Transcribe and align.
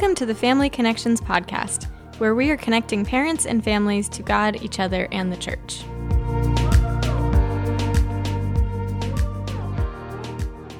Welcome 0.00 0.14
to 0.14 0.26
the 0.26 0.34
Family 0.36 0.70
Connections 0.70 1.20
Podcast, 1.20 1.86
where 2.18 2.36
we 2.36 2.52
are 2.52 2.56
connecting 2.56 3.04
parents 3.04 3.46
and 3.46 3.64
families 3.64 4.08
to 4.10 4.22
God, 4.22 4.62
each 4.62 4.78
other, 4.78 5.08
and 5.10 5.32
the 5.32 5.36
church. 5.36 5.82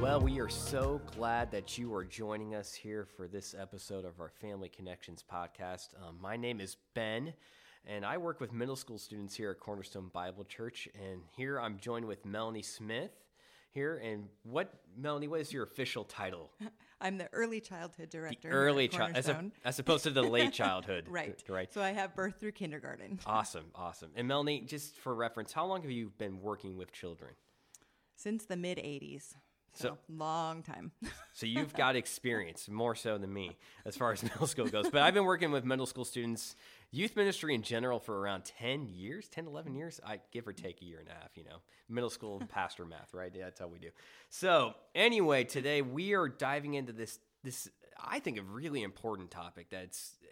Well, 0.01 0.21
we 0.21 0.39
are 0.39 0.49
so 0.49 1.01
glad 1.17 1.51
that 1.51 1.77
you 1.77 1.93
are 1.95 2.05
joining 2.05 2.55
us 2.55 2.73
here 2.73 3.09
for 3.17 3.27
this 3.27 3.57
episode 3.59 4.05
of 4.05 4.21
our 4.21 4.31
Family 4.41 4.69
Connections 4.69 5.25
podcast. 5.29 5.89
Um, 6.01 6.15
my 6.23 6.37
name 6.37 6.61
is 6.61 6.77
Ben, 6.95 7.35
and 7.89 8.07
I 8.07 8.19
work 8.19 8.41
with 8.41 8.53
middle 8.53 8.77
school 8.77 8.99
students 8.99 9.35
here 9.35 9.51
at 9.51 9.59
Cornerstone 9.59 10.13
Bible 10.15 10.45
Church. 10.45 10.89
And 10.95 11.23
here 11.37 11.59
I'm 11.59 11.81
joined 11.81 12.07
with 12.07 12.25
Melanie 12.25 12.63
Smith 12.63 13.11
here. 13.73 13.97
And 13.97 14.29
what, 14.45 14.73
Melanie, 14.97 15.27
what 15.27 15.41
is 15.41 15.53
your 15.53 15.65
official 15.65 16.05
title? 16.05 16.53
I'm 17.01 17.19
the 17.19 17.29
early 17.33 17.61
childhood 17.61 18.11
director. 18.11 18.49
The 18.49 18.55
early 18.55 18.89
child, 18.89 19.13
as, 19.15 19.29
a, 19.29 19.51
as 19.65 19.79
opposed 19.79 20.05
to 20.05 20.11
the 20.11 20.23
late 20.23 20.53
childhood. 20.53 21.07
right. 21.09 21.43
Right. 21.49 21.73
So 21.73 21.81
I 21.81 21.93
have 21.93 22.15
birth 22.15 22.41
through 22.41 22.53
kindergarten. 22.53 23.21
awesome. 23.27 23.67
Awesome. 23.75 24.11
And 24.17 24.27
Melanie, 24.27 24.63
just 24.63 24.97
for 24.97 25.15
reference, 25.15 25.53
how 25.53 25.67
long 25.67 25.83
have 25.83 25.91
you 25.91 26.13
been 26.19 26.41
working 26.41 26.77
with 26.77 26.93
children? 26.93 27.31
Since 28.17 28.47
the 28.47 28.57
mid 28.57 28.79
80s. 28.79 29.35
So, 29.75 29.89
so, 29.91 29.99
long 30.09 30.63
time. 30.63 30.91
so 31.35 31.47
you've 31.47 31.73
got 31.77 31.95
experience 31.95 32.69
more 32.69 32.97
so 32.97 33.17
than 33.17 33.33
me 33.33 33.57
as 33.85 33.97
far 33.97 34.11
as 34.13 34.23
middle 34.25 34.47
school 34.49 34.67
goes. 34.67 34.91
But 34.91 35.03
I've 35.03 35.15
been 35.15 35.25
working 35.27 35.53
with 35.53 35.65
middle 35.65 35.87
school 35.87 36.05
students, 36.05 36.57
youth 36.91 37.17
ministry 37.17 37.55
in 37.55 37.63
general 37.63 37.99
for 37.99 38.19
around 38.19 38.45
10 38.45 38.89
years, 38.89 39.29
10, 39.29 39.47
11 39.47 39.75
years. 39.75 40.01
I 40.07 40.21
give 40.33 40.47
or 40.47 40.53
take 40.53 40.81
a 40.81 40.85
year 40.85 41.01
and 41.01 41.09
a 41.09 41.13
half, 41.13 41.37
you 41.37 41.45
know, 41.45 41.59
middle 41.89 42.11
school 42.11 42.43
pastor 42.49 42.85
math, 42.87 43.13
right? 43.13 43.33
Yeah, 43.35 43.45
that's 43.45 43.61
how 43.61 43.69
we 43.69 43.79
do. 43.79 43.91
So 44.31 44.75
anyway, 44.95 45.45
today 45.45 45.83
we 45.83 46.15
are 46.15 46.29
diving 46.29 46.75
into 46.75 46.93
this, 46.93 47.19
this, 47.45 47.69
I 48.03 48.21
think 48.21 48.39
a 48.39 48.43
really 48.43 48.83
important 48.83 49.31
topic 49.31 49.67
that's 49.71 50.17
eh, 50.23 50.27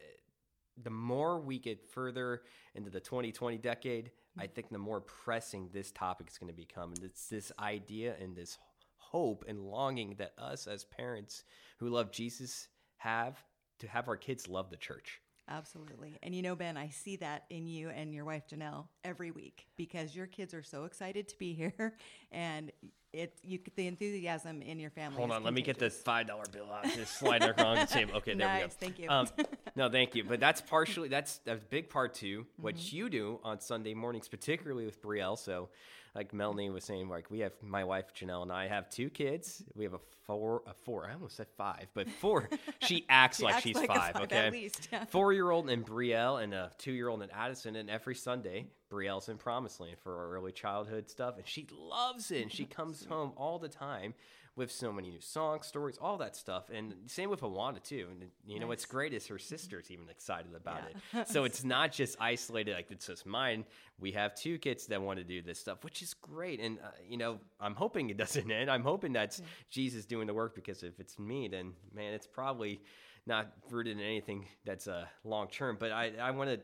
the 0.82 0.90
more 0.90 1.40
we 1.40 1.58
get 1.58 1.84
further 1.90 2.42
into 2.74 2.90
the 2.90 3.00
2020 3.00 3.58
decade, 3.58 4.10
I 4.38 4.44
mm-hmm. 4.44 4.52
think 4.54 4.70
the 4.70 4.78
more 4.78 5.00
pressing 5.00 5.68
this 5.72 5.90
topic 5.90 6.28
is 6.30 6.38
going 6.38 6.52
to 6.52 6.56
become. 6.56 6.92
And 6.92 7.04
it's 7.04 7.28
this 7.28 7.52
idea 7.58 8.14
and 8.20 8.34
this 8.34 8.58
hope 8.96 9.44
and 9.46 9.60
longing 9.60 10.14
that 10.18 10.32
us 10.38 10.66
as 10.66 10.84
parents 10.84 11.44
who 11.78 11.88
love 11.88 12.10
Jesus 12.10 12.68
have 12.98 13.42
to 13.78 13.88
have 13.88 14.08
our 14.08 14.16
kids 14.16 14.48
love 14.48 14.70
the 14.70 14.76
church. 14.76 15.20
Absolutely. 15.48 16.18
And 16.22 16.34
you 16.34 16.42
know, 16.42 16.56
Ben, 16.56 16.76
I 16.76 16.88
see 16.88 17.16
that 17.16 17.44
in 17.50 17.66
you 17.66 17.88
and 17.90 18.12
your 18.12 18.24
wife 18.24 18.44
Janelle 18.48 18.86
every 19.04 19.30
week 19.30 19.66
because 19.76 20.14
your 20.14 20.26
kids 20.26 20.54
are 20.54 20.62
so 20.62 20.84
excited 20.84 21.28
to 21.28 21.38
be 21.38 21.52
here 21.76 21.94
and 22.32 22.72
it 23.12 23.38
you 23.42 23.58
the 23.76 23.86
enthusiasm 23.86 24.60
in 24.62 24.78
your 24.78 24.90
family. 24.90 25.16
Hold 25.16 25.30
on, 25.30 25.42
let 25.42 25.54
me 25.54 25.62
get 25.62 25.78
this 25.78 25.96
five 25.96 26.26
dollar 26.26 26.44
bill 26.52 26.70
out. 26.70 26.84
Just 26.94 27.18
slide 27.18 27.42
it 27.42 27.58
around 27.58 27.78
the 27.78 27.86
table. 27.86 28.16
Okay, 28.16 28.34
there 28.34 28.46
nice, 28.46 28.62
we 28.62 28.68
go. 28.68 28.74
Thank 28.78 28.98
you. 28.98 29.08
Um, 29.08 29.28
no, 29.76 29.88
thank 29.88 30.14
you. 30.14 30.24
But 30.24 30.40
that's 30.40 30.60
partially 30.70 31.08
that's 31.08 31.40
a 31.46 31.56
big 31.56 31.88
part 31.88 32.14
too. 32.14 32.46
What 32.56 32.76
mm-hmm. 32.76 32.96
you 32.96 33.10
do 33.10 33.40
on 33.42 33.60
Sunday 33.60 33.94
mornings, 33.94 34.28
particularly 34.28 34.84
with 34.84 35.00
Brielle. 35.00 35.38
So 35.38 35.70
like 36.16 36.32
Melanie 36.32 36.70
was 36.70 36.84
saying, 36.84 37.08
like 37.08 37.30
we 37.30 37.40
have 37.40 37.52
my 37.62 37.84
wife 37.84 38.06
Janelle 38.14 38.42
and 38.42 38.50
I 38.50 38.68
have 38.68 38.88
two 38.88 39.10
kids. 39.10 39.62
We 39.74 39.84
have 39.84 39.92
a 39.92 40.00
four, 40.26 40.62
a 40.66 40.72
four. 40.72 41.06
I 41.06 41.12
almost 41.12 41.36
said 41.36 41.46
five, 41.58 41.86
but 41.94 42.08
four. 42.08 42.48
she 42.80 43.04
acts 43.10 43.36
she 43.36 43.44
like 43.44 43.54
acts 43.56 43.62
she's 43.62 43.76
like 43.76 43.88
five. 43.88 44.14
five. 44.14 44.22
Okay, 44.22 44.46
at 44.46 44.52
least. 44.52 44.88
Yeah. 44.90 45.04
Four 45.04 45.34
year 45.34 45.50
old 45.50 45.68
and 45.68 45.84
Brielle 45.84 46.42
and 46.42 46.54
a 46.54 46.72
two 46.78 46.92
year 46.92 47.08
old 47.08 47.22
and 47.22 47.30
Addison. 47.32 47.76
And 47.76 47.90
every 47.90 48.14
Sunday, 48.14 48.66
Brielle's 48.90 49.28
in 49.28 49.36
Promised 49.36 49.78
Land 49.78 49.98
for 50.02 50.16
our 50.16 50.30
early 50.34 50.52
childhood 50.52 51.10
stuff, 51.10 51.36
and 51.36 51.46
she 51.46 51.66
loves 51.70 52.30
it. 52.30 52.42
And 52.42 52.52
she 52.52 52.64
comes 52.78 53.04
home 53.04 53.32
all 53.36 53.58
the 53.58 53.68
time 53.68 54.14
with 54.56 54.72
so 54.72 54.90
many 54.90 55.10
new 55.10 55.20
songs, 55.20 55.66
stories, 55.66 55.98
all 56.00 56.16
that 56.16 56.34
stuff. 56.34 56.70
And 56.72 56.94
same 57.06 57.28
with 57.28 57.42
Awana 57.42 57.82
too. 57.82 58.08
And 58.10 58.30
you 58.44 58.54
nice. 58.54 58.60
know 58.62 58.66
what's 58.68 58.86
great 58.86 59.12
is 59.12 59.26
her 59.26 59.38
sister's 59.38 59.90
even 59.90 60.08
excited 60.08 60.54
about 60.54 60.80
yeah. 61.12 61.20
it. 61.20 61.28
So 61.36 61.44
it's 61.44 61.62
not 61.62 61.92
just 61.92 62.16
isolated 62.20 62.74
like 62.74 62.90
it's 62.90 63.06
just 63.06 63.26
mine. 63.26 63.64
We 64.00 64.12
have 64.12 64.34
two 64.34 64.58
kids 64.58 64.86
that 64.86 65.00
want 65.02 65.18
to 65.18 65.24
do 65.24 65.42
this 65.42 65.60
stuff, 65.60 65.84
which 65.84 66.00
is 66.00 66.14
great. 66.14 66.60
And 66.60 66.78
uh, 66.78 66.88
you 67.06 67.18
know, 67.18 67.38
I'm 67.60 67.74
hoping 67.74 68.08
it 68.08 68.16
doesn't 68.16 68.50
end. 68.50 68.70
I'm 68.70 68.82
hoping 68.82 69.12
that's 69.12 69.40
yeah. 69.40 69.46
Jesus 69.68 70.06
doing 70.06 70.26
the 70.26 70.34
work 70.34 70.54
because 70.54 70.82
if 70.82 70.98
it's 71.00 71.18
me, 71.18 71.48
then 71.48 71.74
man, 71.94 72.14
it's 72.14 72.26
probably 72.26 72.80
not 73.26 73.52
rooted 73.70 73.98
in 73.98 74.02
anything 74.02 74.46
that's 74.64 74.88
uh, 74.88 75.04
long 75.22 75.48
term. 75.48 75.76
But 75.78 75.92
I, 75.92 76.12
I 76.20 76.30
want 76.30 76.50
to. 76.50 76.60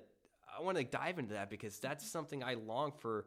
I 0.54 0.60
want 0.60 0.76
to 0.76 0.84
dive 0.84 1.18
into 1.18 1.32
that 1.32 1.48
because 1.48 1.78
that's 1.78 2.06
something 2.06 2.44
I 2.44 2.54
long 2.54 2.92
for 2.98 3.24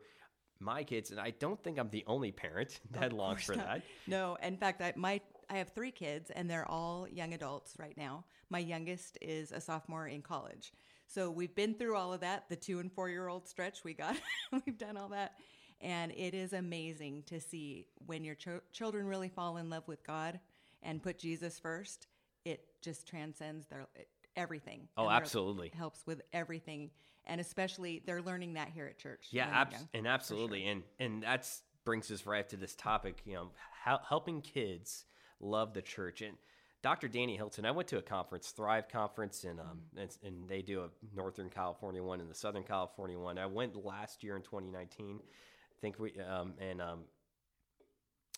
my 0.60 0.84
kids, 0.84 1.12
and 1.12 1.20
I 1.20 1.32
don't 1.32 1.62
think 1.64 1.78
I'm 1.78 1.90
the 1.90 2.04
only 2.08 2.32
parent 2.32 2.80
that 2.92 3.14
longs 3.14 3.44
for 3.44 3.56
not. 3.56 3.66
that. 3.66 3.82
No, 4.08 4.38
in 4.42 4.58
fact, 4.58 4.82
I 4.82 4.94
my 4.96 5.22
I 5.50 5.58
have 5.58 5.70
three 5.70 5.92
kids, 5.92 6.32
and 6.32 6.50
they're 6.50 6.70
all 6.70 7.08
young 7.08 7.34
adults 7.34 7.76
right 7.78 7.96
now. 7.98 8.26
My 8.50 8.60
youngest 8.60 9.18
is 9.22 9.52
a 9.52 9.62
sophomore 9.62 10.08
in 10.08 10.22
college, 10.22 10.74
so 11.08 11.30
we've 11.30 11.56
been 11.56 11.74
through 11.76 11.96
all 11.96 12.14
of 12.14 12.22
that. 12.22 12.46
The 12.50 12.56
two 12.56 12.80
and 12.80 12.92
four 12.92 13.10
year 13.10 13.28
old 13.28 13.48
stretch, 13.48 13.84
we 13.84 13.94
got, 13.94 14.16
we've 14.66 14.78
done 14.78 14.98
all 14.98 15.10
that, 15.10 15.34
and 15.82 16.12
it 16.12 16.34
is 16.34 16.54
amazing 16.54 17.24
to 17.28 17.40
see 17.40 17.88
when 18.06 18.24
your 18.24 18.36
ch- 18.36 18.62
children 18.72 19.08
really 19.08 19.30
fall 19.30 19.58
in 19.58 19.70
love 19.70 19.88
with 19.88 20.06
God 20.06 20.40
and 20.84 21.02
put 21.02 21.18
Jesus 21.18 21.60
first. 21.60 22.08
It 22.44 22.62
just 22.82 23.08
transcends 23.08 23.66
their 23.68 23.88
everything. 24.36 24.88
Oh, 24.98 25.10
absolutely. 25.10 25.72
Helps 25.76 26.06
with 26.06 26.22
everything 26.34 26.92
and 27.28 27.42
especially 27.42 28.02
they're 28.06 28.22
learning 28.22 28.54
that 28.54 28.70
here 28.70 28.86
at 28.86 28.98
church. 28.98 29.28
Yeah, 29.32 29.48
abs- 29.52 29.86
and 29.94 30.08
absolutely, 30.08 30.62
sure. 30.62 30.72
and 30.72 30.84
and 31.00 31.24
that's 31.24 31.62
brings 31.84 32.10
us 32.12 32.26
right 32.26 32.48
to 32.50 32.58
this 32.58 32.76
topic. 32.76 33.22
You 33.26 33.34
know, 33.34 33.52
how, 33.84 34.00
helping 34.08 34.42
kids 34.42 35.06
love 35.40 35.74
the 35.74 35.82
church 35.82 36.22
and. 36.22 36.38
Dr. 36.82 37.08
Danny 37.08 37.36
Hilton, 37.36 37.66
I 37.66 37.72
went 37.72 37.88
to 37.88 37.98
a 37.98 38.02
conference, 38.04 38.52
Thrive 38.52 38.88
Conference, 38.88 39.44
and, 39.44 39.60
um, 39.60 39.80
and, 39.98 40.16
and 40.24 40.48
they 40.48 40.62
do 40.62 40.82
a 40.82 40.90
Northern 41.16 41.50
California 41.50 42.04
one 42.04 42.22
and 42.22 42.30
the 42.30 42.36
Southern 42.36 42.62
California 42.62 43.18
one. 43.18 43.40
I 43.40 43.48
went 43.48 43.84
last 43.84 44.24
year 44.24 44.36
in 44.36 44.44
2019, 44.44 45.20
I 45.20 45.82
think 45.82 45.98
we, 45.98 46.14
um, 46.22 46.54
and 46.60 46.80
um, 46.80 47.00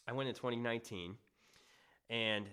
I 0.07 0.13
went 0.13 0.29
in 0.29 0.35
2019, 0.35 1.15
and 2.09 2.45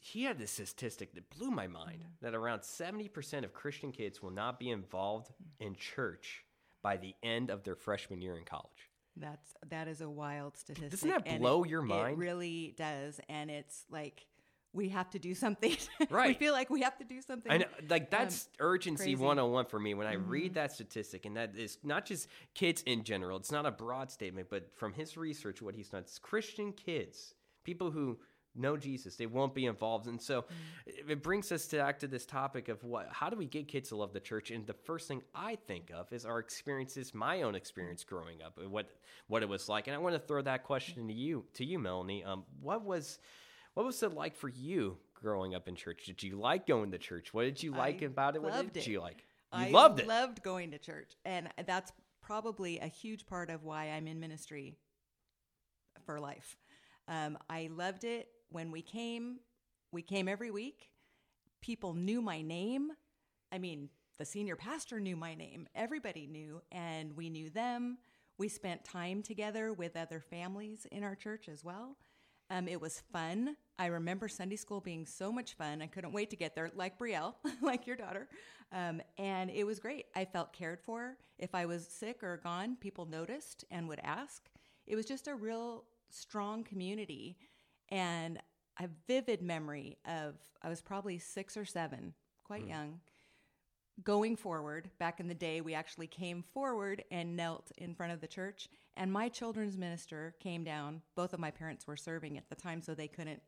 he 0.00 0.24
had 0.24 0.38
this 0.38 0.52
statistic 0.52 1.14
that 1.14 1.30
blew 1.30 1.50
my 1.50 1.66
mind 1.66 2.00
mm-hmm. 2.00 2.24
that 2.24 2.34
around 2.34 2.60
70% 2.60 3.44
of 3.44 3.52
Christian 3.52 3.92
kids 3.92 4.22
will 4.22 4.30
not 4.30 4.58
be 4.58 4.70
involved 4.70 5.30
in 5.58 5.74
church 5.74 6.44
by 6.82 6.96
the 6.96 7.14
end 7.22 7.50
of 7.50 7.64
their 7.64 7.74
freshman 7.74 8.20
year 8.20 8.36
in 8.36 8.44
college. 8.44 8.90
That's 9.16 9.54
that 9.70 9.86
is 9.86 10.00
a 10.00 10.10
wild 10.10 10.56
statistic. 10.56 10.90
Doesn't 10.90 11.08
that 11.08 11.38
blow 11.38 11.62
it, 11.62 11.70
your 11.70 11.82
mind? 11.82 12.14
It 12.14 12.18
really 12.18 12.74
does, 12.76 13.20
and 13.28 13.48
it's 13.48 13.84
like 13.88 14.26
we 14.72 14.88
have 14.88 15.08
to 15.10 15.18
do 15.20 15.34
something. 15.34 15.76
Right. 16.10 16.28
we 16.28 16.34
feel 16.34 16.52
like 16.52 16.68
we 16.68 16.82
have 16.82 16.98
to 16.98 17.04
do 17.04 17.22
something. 17.22 17.50
I 17.50 17.58
know, 17.58 17.66
like 17.88 18.10
that's 18.10 18.48
um, 18.60 18.66
urgency 18.66 19.04
crazy. 19.04 19.16
101 19.16 19.66
for 19.66 19.78
me 19.78 19.94
when 19.94 20.06
I 20.06 20.16
mm-hmm. 20.16 20.28
read 20.28 20.54
that 20.54 20.72
statistic, 20.72 21.24
and 21.24 21.36
that 21.36 21.56
is 21.56 21.78
not 21.82 22.06
just 22.06 22.28
kids 22.54 22.82
in 22.82 23.04
general. 23.04 23.38
It's 23.38 23.52
not 23.52 23.66
a 23.66 23.70
broad 23.70 24.10
statement, 24.10 24.48
but 24.50 24.70
from 24.76 24.92
his 24.92 25.16
research, 25.16 25.62
what 25.62 25.74
he's 25.74 25.88
done, 25.88 26.02
it's 26.02 26.18
Christian 26.18 26.72
kids, 26.72 27.34
people 27.62 27.92
who 27.92 28.18
know 28.54 28.76
Jesus. 28.76 29.16
They 29.16 29.26
won't 29.26 29.54
be 29.54 29.66
involved. 29.66 30.06
And 30.06 30.20
so 30.20 30.42
mm. 30.42 31.10
it 31.10 31.22
brings 31.22 31.50
us 31.52 31.66
back 31.66 31.98
to 32.00 32.06
this 32.06 32.26
topic 32.26 32.68
of 32.68 32.82
what 32.84 33.08
how 33.10 33.30
do 33.30 33.36
we 33.36 33.46
get 33.46 33.68
kids 33.68 33.90
to 33.90 33.96
love 33.96 34.12
the 34.12 34.20
church? 34.20 34.50
And 34.50 34.66
the 34.66 34.74
first 34.74 35.08
thing 35.08 35.22
I 35.34 35.56
think 35.66 35.90
of 35.94 36.12
is 36.12 36.24
our 36.24 36.38
experiences, 36.38 37.14
my 37.14 37.42
own 37.42 37.54
experience 37.54 38.04
growing 38.04 38.42
up, 38.42 38.58
what 38.68 38.90
what 39.28 39.42
it 39.42 39.48
was 39.48 39.68
like. 39.68 39.86
And 39.86 39.94
I 39.94 39.98
want 39.98 40.14
to 40.14 40.20
throw 40.20 40.42
that 40.42 40.64
question 40.64 41.06
to 41.08 41.14
you 41.14 41.44
to 41.54 41.64
you, 41.64 41.78
Melanie. 41.78 42.24
Um, 42.24 42.44
what 42.60 42.84
was 42.84 43.18
what 43.74 43.84
was 43.84 44.02
it 44.02 44.12
like 44.12 44.36
for 44.36 44.48
you 44.48 44.96
growing 45.14 45.54
up 45.54 45.68
in 45.68 45.74
church? 45.74 46.04
Did 46.06 46.22
you 46.22 46.38
like 46.38 46.66
going 46.66 46.92
to 46.92 46.98
church? 46.98 47.34
What 47.34 47.42
did 47.44 47.62
you 47.62 47.72
like 47.72 48.02
I 48.02 48.06
about 48.06 48.36
it? 48.36 48.42
What 48.42 48.72
did 48.72 48.76
it. 48.76 48.86
you 48.86 49.00
like? 49.00 49.24
You 49.52 49.66
I 49.66 49.68
loved 49.70 50.00
it. 50.00 50.06
Loved 50.06 50.42
going 50.42 50.70
to 50.72 50.78
church. 50.78 51.12
And 51.24 51.48
that's 51.66 51.92
probably 52.22 52.78
a 52.78 52.86
huge 52.86 53.26
part 53.26 53.50
of 53.50 53.64
why 53.64 53.90
I'm 53.90 54.06
in 54.06 54.20
ministry 54.20 54.76
for 56.04 56.20
life. 56.20 56.56
Um, 57.08 57.38
I 57.50 57.68
loved 57.72 58.04
it 58.04 58.28
when 58.54 58.70
we 58.70 58.82
came, 58.82 59.40
we 59.90 60.00
came 60.00 60.28
every 60.28 60.52
week. 60.52 60.90
People 61.60 61.92
knew 61.92 62.22
my 62.22 62.40
name. 62.40 62.92
I 63.50 63.58
mean, 63.58 63.88
the 64.16 64.24
senior 64.24 64.54
pastor 64.54 65.00
knew 65.00 65.16
my 65.16 65.34
name. 65.34 65.66
Everybody 65.74 66.28
knew, 66.28 66.62
and 66.70 67.16
we 67.16 67.30
knew 67.30 67.50
them. 67.50 67.98
We 68.38 68.48
spent 68.48 68.84
time 68.84 69.22
together 69.22 69.72
with 69.72 69.96
other 69.96 70.20
families 70.20 70.86
in 70.92 71.02
our 71.02 71.16
church 71.16 71.48
as 71.48 71.64
well. 71.64 71.96
Um, 72.48 72.68
it 72.68 72.80
was 72.80 73.02
fun. 73.12 73.56
I 73.76 73.86
remember 73.86 74.28
Sunday 74.28 74.54
school 74.54 74.80
being 74.80 75.04
so 75.04 75.32
much 75.32 75.54
fun. 75.54 75.82
I 75.82 75.88
couldn't 75.88 76.12
wait 76.12 76.30
to 76.30 76.36
get 76.36 76.54
there, 76.54 76.70
like 76.76 76.96
Brielle, 76.96 77.34
like 77.60 77.88
your 77.88 77.96
daughter. 77.96 78.28
Um, 78.70 79.00
and 79.18 79.50
it 79.50 79.64
was 79.64 79.80
great. 79.80 80.06
I 80.14 80.26
felt 80.26 80.52
cared 80.52 80.80
for. 80.80 81.16
If 81.40 81.56
I 81.56 81.66
was 81.66 81.88
sick 81.88 82.22
or 82.22 82.36
gone, 82.36 82.76
people 82.76 83.06
noticed 83.06 83.64
and 83.72 83.88
would 83.88 84.00
ask. 84.04 84.48
It 84.86 84.94
was 84.94 85.06
just 85.06 85.26
a 85.26 85.34
real 85.34 85.86
strong 86.10 86.62
community 86.62 87.36
and 87.90 88.38
a 88.80 88.88
vivid 89.06 89.42
memory 89.42 89.98
of 90.06 90.34
I 90.62 90.68
was 90.68 90.80
probably 90.80 91.18
six 91.18 91.56
or 91.56 91.64
seven, 91.64 92.14
quite 92.44 92.64
mm. 92.64 92.70
young. 92.70 93.00
Going 94.02 94.34
forward, 94.34 94.90
back 94.98 95.20
in 95.20 95.28
the 95.28 95.34
day, 95.34 95.60
we 95.60 95.74
actually 95.74 96.08
came 96.08 96.42
forward 96.42 97.04
and 97.12 97.36
knelt 97.36 97.70
in 97.78 97.94
front 97.94 98.12
of 98.12 98.20
the 98.20 98.26
church. 98.26 98.68
And 98.96 99.12
my 99.12 99.28
children's 99.28 99.78
minister 99.78 100.34
came 100.40 100.64
down. 100.64 101.02
Both 101.14 101.32
of 101.32 101.38
my 101.38 101.52
parents 101.52 101.86
were 101.86 101.96
serving 101.96 102.36
at 102.36 102.48
the 102.48 102.56
time, 102.56 102.82
so 102.82 102.94
they 102.94 103.06
couldn't 103.06 103.40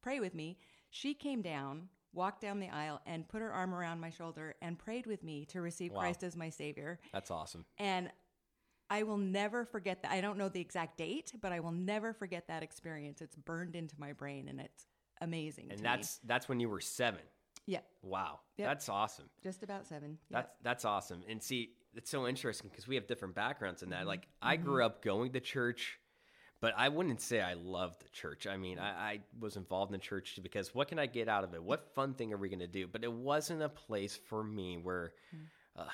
pray 0.00 0.20
with 0.20 0.34
me. 0.34 0.56
She 0.88 1.12
came 1.12 1.42
down 1.42 1.88
walked 2.12 2.40
down 2.40 2.60
the 2.60 2.68
aisle 2.68 3.00
and 3.06 3.28
put 3.28 3.40
her 3.40 3.52
arm 3.52 3.74
around 3.74 4.00
my 4.00 4.10
shoulder 4.10 4.54
and 4.62 4.78
prayed 4.78 5.06
with 5.06 5.22
me 5.22 5.44
to 5.46 5.60
receive 5.60 5.92
Wow. 5.92 6.00
Christ 6.00 6.22
as 6.22 6.36
my 6.36 6.50
Savior. 6.50 6.98
That's 7.12 7.30
awesome. 7.30 7.64
And 7.78 8.10
I 8.90 9.04
will 9.04 9.16
never 9.18 9.64
forget 9.64 10.02
that. 10.02 10.10
I 10.10 10.20
don't 10.20 10.36
know 10.36 10.48
the 10.48 10.60
exact 10.60 10.98
date, 10.98 11.32
but 11.40 11.52
I 11.52 11.60
will 11.60 11.70
never 11.72 12.12
forget 12.12 12.48
that 12.48 12.62
experience. 12.64 13.22
It's 13.22 13.36
burned 13.36 13.76
into 13.76 13.94
my 13.98 14.12
brain 14.12 14.48
and 14.48 14.60
it's 14.60 14.86
amazing. 15.20 15.68
And 15.70 15.80
that's 15.80 16.18
that's 16.24 16.48
when 16.48 16.58
you 16.58 16.68
were 16.68 16.80
seven. 16.80 17.20
yeah, 17.66 17.80
Wow, 18.02 18.40
Yep. 18.58 18.68
that's 18.68 18.88
awesome. 18.88 19.26
just 19.42 19.62
about 19.62 19.86
seven. 19.86 20.18
That's 20.30 20.52
that's 20.62 20.84
awesome. 20.84 21.22
And 21.28 21.40
see, 21.42 21.70
it's 21.94 22.10
so 22.10 22.26
interesting 22.26 22.68
because 22.70 22.88
we 22.88 22.96
have 22.96 23.06
different 23.06 23.34
backgrounds 23.34 23.82
in 23.82 23.90
that. 23.90 24.00
Mm-hmm. 24.00 24.08
Like 24.08 24.26
I 24.42 24.56
grew 24.56 24.84
up 24.84 25.02
going 25.02 25.32
to 25.32 25.40
church, 25.40 25.98
but 26.60 26.74
I 26.76 26.88
wouldn't 26.88 27.20
say 27.20 27.40
I 27.40 27.54
loved 27.54 28.00
the 28.04 28.08
church. 28.10 28.46
I 28.48 28.56
mean, 28.56 28.78
I, 28.80 28.88
I 28.88 29.20
was 29.38 29.56
involved 29.56 29.92
in 29.92 30.00
the 30.00 30.04
church 30.04 30.38
because 30.42 30.74
what 30.74 30.88
can 30.88 30.98
I 30.98 31.06
get 31.06 31.28
out 31.28 31.44
of 31.44 31.54
it? 31.54 31.62
What 31.62 31.94
fun 31.94 32.14
thing 32.14 32.32
are 32.32 32.36
we 32.36 32.48
going 32.48 32.58
to 32.60 32.66
do? 32.66 32.88
But 32.88 33.04
it 33.04 33.12
wasn't 33.12 33.62
a 33.62 33.68
place 33.68 34.18
for 34.28 34.42
me 34.42 34.78
where. 34.82 35.12
Mm. 35.34 35.46
Uh, 35.76 35.84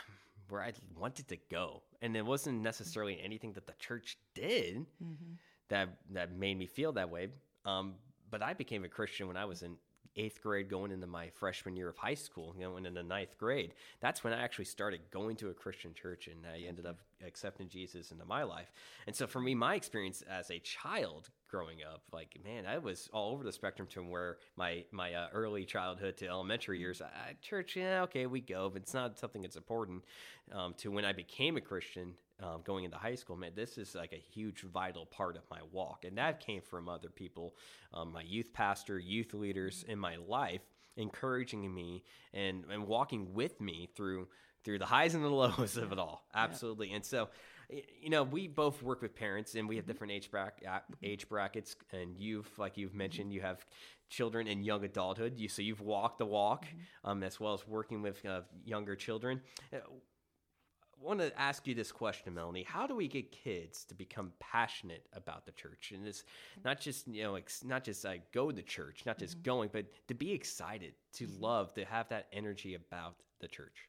where 0.49 0.63
I 0.63 0.73
wanted 0.97 1.29
to 1.29 1.37
go, 1.51 1.83
and 2.03 2.17
it 2.17 2.25
wasn't 2.25 2.63
necessarily 2.63 3.21
anything 3.23 3.53
that 3.55 3.67
the 3.67 3.75
church 3.79 4.17
did 4.35 4.87
Mm-hmm. 5.03 5.35
that 5.69 5.89
that 6.13 6.33
made 6.33 6.59
me 6.59 6.67
feel 6.67 6.93
that 6.93 7.11
way. 7.11 7.29
Um, 7.65 7.95
but 8.31 8.43
I 8.43 8.55
became 8.55 8.85
a 8.85 8.89
Christian 8.89 9.27
when 9.29 9.37
I 9.37 9.45
was 9.45 9.63
in 9.63 9.77
eighth 10.17 10.41
grade, 10.43 10.69
going 10.71 10.93
into 10.93 11.07
my 11.07 11.29
freshman 11.31 11.77
year 11.77 11.89
of 11.89 11.97
high 11.97 12.15
school. 12.15 12.55
You 12.57 12.65
know, 12.65 12.77
and 12.77 12.87
in 12.87 12.95
the 12.95 13.03
ninth 13.03 13.37
grade, 13.39 13.75
that's 14.01 14.25
when 14.25 14.33
I 14.33 14.43
actually 14.43 14.65
started 14.67 15.01
going 15.11 15.37
to 15.37 15.51
a 15.51 15.55
Christian 15.55 15.93
church, 15.95 16.29
and 16.29 16.47
I 16.47 16.67
ended 16.67 16.87
up 16.87 16.99
accepting 17.25 17.69
Jesus 17.69 18.11
into 18.11 18.25
my 18.25 18.43
life. 18.43 18.73
And 19.07 19.15
so, 19.15 19.27
for 19.27 19.41
me, 19.41 19.55
my 19.55 19.75
experience 19.75 20.23
as 20.29 20.51
a 20.51 20.59
child 20.59 21.31
growing 21.49 21.79
up, 21.83 22.03
like 22.13 22.37
man, 22.45 22.67
I 22.67 22.79
was 22.79 23.09
all 23.13 23.33
over 23.33 23.45
the 23.45 23.53
spectrum 23.53 23.87
to 23.93 24.03
where 24.03 24.39
my 24.57 24.85
my 24.91 25.15
uh, 25.15 25.29
early 25.33 25.65
childhood 25.65 26.17
to 26.19 26.27
elementary 26.27 26.79
years, 26.79 27.01
I, 27.03 27.35
church, 27.41 27.77
yeah, 27.77 28.03
okay, 28.03 28.27
we 28.27 28.41
go, 28.41 28.71
but 28.71 28.83
it's 28.83 28.95
not 28.95 29.19
something 29.19 29.43
that's 29.43 29.57
important. 29.57 30.05
Um, 30.53 30.75
to 30.79 30.91
when 30.91 31.05
I 31.05 31.13
became 31.13 31.57
a 31.57 31.61
Christian, 31.61 32.15
um, 32.43 32.61
going 32.65 32.85
into 32.85 32.97
high 32.97 33.15
school, 33.15 33.37
man, 33.37 33.53
this 33.55 33.79
is 33.79 33.95
like 33.95 34.13
a 34.13 34.17
huge, 34.17 34.63
vital 34.63 35.07
part 35.07 35.37
of 35.37 35.43
my 35.51 35.61
walk. 35.73 36.05
And 36.05 36.19
that 36.19 36.41
came 36.41 36.61
from 36.61 36.89
other 36.89 37.09
people, 37.09 37.55
um, 37.95 38.13
my 38.13 38.23
youth 38.23 38.53
pastor, 38.53 38.99
youth 38.99 39.33
leaders 39.33 39.85
in 39.89 39.99
my 39.99 40.17
life, 40.17 40.61
encouraging 40.97 41.73
me 41.73 42.05
and, 42.33 42.65
and 42.71 42.87
walking 42.87 43.33
with 43.33 43.61
me 43.61 43.89
through 43.95 44.29
through 44.67 44.81
the 44.81 44.85
highs 44.85 45.15
and 45.15 45.25
the 45.25 45.29
lows 45.45 45.79
of 45.79 45.93
it 45.93 45.99
all. 45.99 46.27
Absolutely. 46.35 46.93
And 46.93 47.05
so, 47.05 47.29
you 47.71 48.11
know, 48.11 48.25
we 48.25 48.49
both 48.49 48.83
work 48.83 49.01
with 49.01 49.15
parents 49.15 49.55
and 49.55 49.69
we 49.69 49.77
have 49.77 49.87
different 49.87 50.13
age, 50.13 50.31
brack, 50.31 50.61
uh, 50.69 50.81
age 51.03 51.29
brackets. 51.29 51.77
And 51.93 52.19
you've, 52.19 52.51
like 52.59 52.77
you've 52.77 52.95
mentioned, 52.95 53.33
you 53.33 53.41
have 53.41 53.65
children 54.11 54.49
in 54.49 54.65
young 54.65 54.85
adulthood. 54.85 55.39
You, 55.39 55.49
so 55.49 55.63
you've 55.63 55.81
walked 55.81 56.19
the 56.19 56.27
walk 56.27 56.67
um, 57.05 57.23
as 57.23 57.39
well 57.39 57.55
as 57.55 57.67
working 57.67 58.03
with 58.03 58.27
uh, 58.27 58.41
younger 58.65 58.97
children. 58.97 59.41
Uh, 59.73 59.77
I 59.79 61.05
want 61.05 61.21
to 61.21 61.41
ask 61.41 61.69
you 61.69 61.75
this 61.75 61.93
question, 61.93 62.35
Melanie. 62.35 62.65
How 62.65 62.89
do 62.89 62.97
we 62.97 63.07
get 63.07 63.31
kids 63.31 63.85
to 63.85 63.95
become 63.95 64.33
passionate 64.41 65.07
about 65.13 65.47
the 65.47 65.53
church? 65.53 65.93
And 65.95 66.05
it's 66.09 66.25
not 66.65 66.81
just 66.81 67.07
you 67.07 67.23
know, 67.23 67.35
ex- 67.37 67.63
not 67.63 67.85
just 67.85 68.03
like 68.05 68.33
go 68.33 68.51
to 68.51 68.63
church, 68.63 69.03
not 69.07 69.19
just 69.19 69.43
going, 69.45 69.71
but 69.73 69.85
to 70.09 70.15
be 70.15 70.33
excited, 70.33 70.95
to 71.13 71.29
love, 71.39 71.73
to 71.75 71.85
have 71.85 72.09
that 72.09 72.27
energy 72.33 72.75
about 72.75 73.17
the 73.41 73.47
church. 73.47 73.89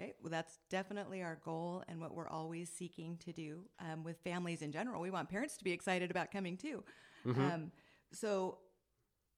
Okay, 0.00 0.14
well, 0.20 0.30
that's 0.30 0.58
definitely 0.70 1.22
our 1.22 1.38
goal 1.44 1.84
and 1.88 2.00
what 2.00 2.14
we're 2.14 2.28
always 2.28 2.68
seeking 2.68 3.16
to 3.18 3.32
do 3.32 3.60
um, 3.78 4.02
with 4.02 4.18
families 4.24 4.60
in 4.60 4.72
general. 4.72 5.00
We 5.00 5.10
want 5.10 5.28
parents 5.28 5.56
to 5.58 5.64
be 5.64 5.70
excited 5.72 6.10
about 6.10 6.32
coming 6.32 6.56
too. 6.56 6.82
Um, 7.40 7.70
so, 8.12 8.58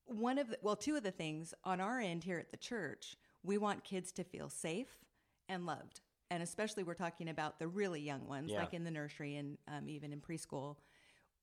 one 0.06 0.38
of 0.38 0.48
the, 0.48 0.58
well, 0.62 0.76
two 0.76 0.96
of 0.96 1.02
the 1.02 1.10
things 1.10 1.52
on 1.64 1.80
our 1.80 2.00
end 2.00 2.24
here 2.24 2.38
at 2.38 2.50
the 2.50 2.56
church, 2.56 3.16
we 3.42 3.58
want 3.58 3.84
kids 3.84 4.12
to 4.12 4.24
feel 4.24 4.48
safe 4.48 5.04
and 5.48 5.66
loved. 5.66 6.00
And 6.30 6.42
especially, 6.42 6.84
we're 6.84 6.94
talking 6.94 7.28
about 7.28 7.58
the 7.58 7.68
really 7.68 8.00
young 8.00 8.26
ones, 8.26 8.50
Yeah. 8.50 8.60
like 8.60 8.72
in 8.74 8.82
the 8.84 8.90
nursery 8.90 9.36
and 9.36 9.58
um, 9.68 9.88
even 9.88 10.12
in 10.12 10.20
preschool. 10.20 10.76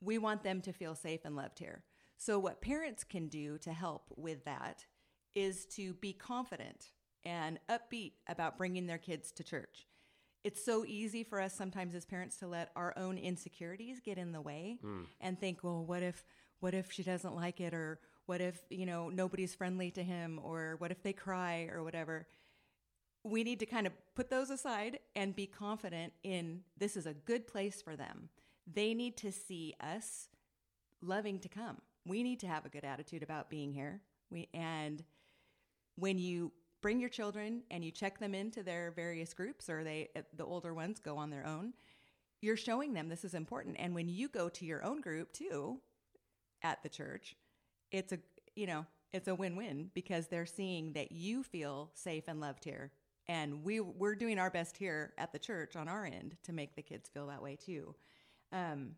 We 0.02 0.18
want 0.18 0.44
them 0.44 0.60
to 0.62 0.74
feel 0.74 0.96
safe 0.96 1.22
and 1.24 1.36
loved 1.36 1.60
here. 1.60 1.84
So, 2.18 2.40
what 2.40 2.62
parents 2.62 3.04
can 3.04 3.28
do 3.28 3.58
to 3.60 3.72
help 3.74 4.06
with 4.18 4.44
that 4.46 4.86
is 5.36 5.66
to 5.76 5.94
be 5.94 6.14
confident 6.14 6.88
and 7.26 7.60
upbeat 7.70 8.14
about 8.28 8.58
bringing 8.58 8.88
their 8.88 8.98
kids 8.98 9.32
to 9.34 9.44
church. 9.44 9.88
It's 10.44 10.64
so 10.64 10.84
easy 10.86 11.24
for 11.24 11.40
us 11.40 11.54
sometimes 11.54 11.96
as 11.96 12.06
parents 12.06 12.38
to 12.38 12.48
let 12.48 12.72
our 12.76 12.94
own 12.98 13.18
insecurities 13.18 14.02
get 14.02 14.18
in 14.18 14.34
the 14.34 14.42
way 14.42 14.80
hmm. 14.82 15.04
and 15.22 15.40
think, 15.40 15.64
well, 15.64 15.86
what 15.86 16.04
if 16.04 16.26
what 16.60 16.74
if 16.74 16.92
she 16.92 17.04
doesn't 17.04 17.36
like 17.36 17.60
it 17.60 17.74
or 17.74 18.00
what 18.26 18.40
if, 18.40 18.62
you 18.70 18.86
know, 18.86 19.10
nobody's 19.10 19.54
friendly 19.54 19.92
to 19.92 20.02
him 20.02 20.40
or 20.42 20.76
what 20.78 20.92
if 20.92 21.04
they 21.04 21.12
cry 21.12 21.70
or 21.72 21.84
whatever. 21.84 22.26
We 23.26 23.44
need 23.44 23.60
to 23.60 23.66
kind 23.66 23.86
of 23.86 23.94
put 24.16 24.30
those 24.30 24.50
aside 24.50 25.00
and 25.14 25.36
be 25.36 25.46
confident 25.46 26.14
in 26.24 26.62
this 26.78 26.96
is 26.96 27.06
a 27.06 27.14
good 27.14 27.48
place 27.48 27.82
for 27.82 27.98
them. 27.98 28.30
They 28.66 28.94
need 28.94 29.18
to 29.18 29.32
see 29.32 29.76
us 29.82 30.30
loving 31.02 31.40
to 31.40 31.50
come. 31.50 31.80
We 32.06 32.24
need 32.24 32.40
to 32.42 32.48
have 32.48 32.66
a 32.66 32.70
good 32.70 32.86
attitude 32.86 33.24
about 33.24 33.50
being 33.50 33.74
here. 33.74 34.02
We 34.30 34.48
and 34.54 35.04
when 35.96 36.18
you 36.18 36.54
bring 36.84 37.00
your 37.00 37.10
children 37.10 37.64
and 37.72 37.84
you 37.84 37.90
check 37.90 38.20
them 38.20 38.36
into 38.36 38.62
their 38.62 38.92
various 38.92 39.34
groups 39.34 39.70
or 39.70 39.84
they 39.84 40.10
uh, 40.16 40.22
the 40.36 40.46
older 40.46 40.74
ones 40.74 41.00
go 41.00 41.18
on 41.18 41.32
their 41.32 41.48
own, 41.48 41.74
you're 42.42 42.58
showing 42.58 42.94
them 42.94 43.10
this 43.10 43.24
is 43.24 43.34
important. 43.34 43.78
And 43.80 43.96
when 43.96 44.10
you 44.10 44.28
go 44.28 44.50
to 44.50 44.66
your 44.66 44.84
own 44.84 45.02
group 45.02 45.32
too 45.32 45.80
at 46.62 46.84
the 46.84 46.90
church, 46.90 47.36
it's 47.92 48.12
a 48.12 48.20
you 48.56 48.68
know, 48.68 48.86
it's 49.14 49.28
a 49.28 49.34
win-win 49.34 49.90
because 49.96 50.28
they're 50.28 50.46
seeing 50.46 50.94
that 50.94 51.12
you 51.12 51.42
feel 51.42 51.90
safe 51.96 52.26
and 52.28 52.40
loved 52.40 52.66
here. 52.66 52.92
And 53.28 53.64
we 53.64 53.80
we're 53.80 54.16
doing 54.16 54.38
our 54.38 54.50
best 54.50 54.76
here 54.76 55.14
at 55.18 55.32
the 55.32 55.40
church 55.40 55.78
on 55.78 55.88
our 55.88 56.06
end 56.06 56.36
to 56.44 56.54
make 56.54 56.76
the 56.76 56.82
kids 56.82 57.10
feel 57.10 57.28
that 57.28 57.42
way 57.42 57.56
too. 57.56 57.96
Um, 58.52 58.92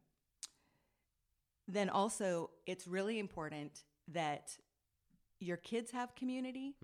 then 1.67 1.89
also 1.89 2.49
it's 2.65 2.87
really 2.87 3.19
important 3.19 3.83
that 4.07 4.57
your 5.39 5.57
kids 5.57 5.91
have 5.91 6.15
community 6.15 6.75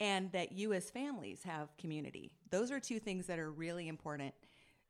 and 0.00 0.30
that 0.32 0.52
you 0.52 0.72
as 0.72 0.90
families 0.90 1.42
have 1.44 1.76
community. 1.78 2.30
Those 2.50 2.70
are 2.70 2.80
two 2.80 2.98
things 2.98 3.26
that 3.26 3.38
are 3.38 3.50
really 3.50 3.88
important. 3.88 4.34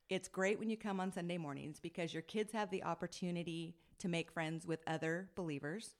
It's 0.09 0.29
great 0.29 0.59
when 0.59 0.69
you 0.71 0.77
come 0.77 1.01
on 1.01 1.13
Sunday 1.13 1.39
mornings 1.39 1.81
because 1.81 2.13
your 2.13 2.23
kids 2.23 2.53
have 2.53 2.71
the 2.71 2.85
opportunity 2.85 3.77
to 3.99 4.09
make 4.09 4.31
friends 4.31 4.67
with 4.67 4.81
other 4.87 5.31
believers, 5.35 5.95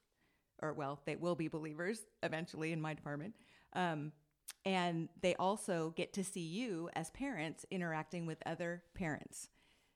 or 0.63 0.73
well, 0.73 1.01
they 1.07 1.17
will 1.17 1.35
be 1.35 1.49
believers 1.49 2.01
eventually 2.23 2.73
in 2.73 2.81
my 2.81 2.95
department. 2.95 3.35
Um, 3.73 4.13
and 4.65 5.09
they 5.23 5.35
also 5.37 5.93
get 5.97 6.13
to 6.15 6.25
see 6.25 6.41
you 6.41 6.89
as 6.95 7.11
parents 7.11 7.65
interacting 7.71 8.27
with 8.27 8.39
other 8.47 8.83
parents. 8.95 9.49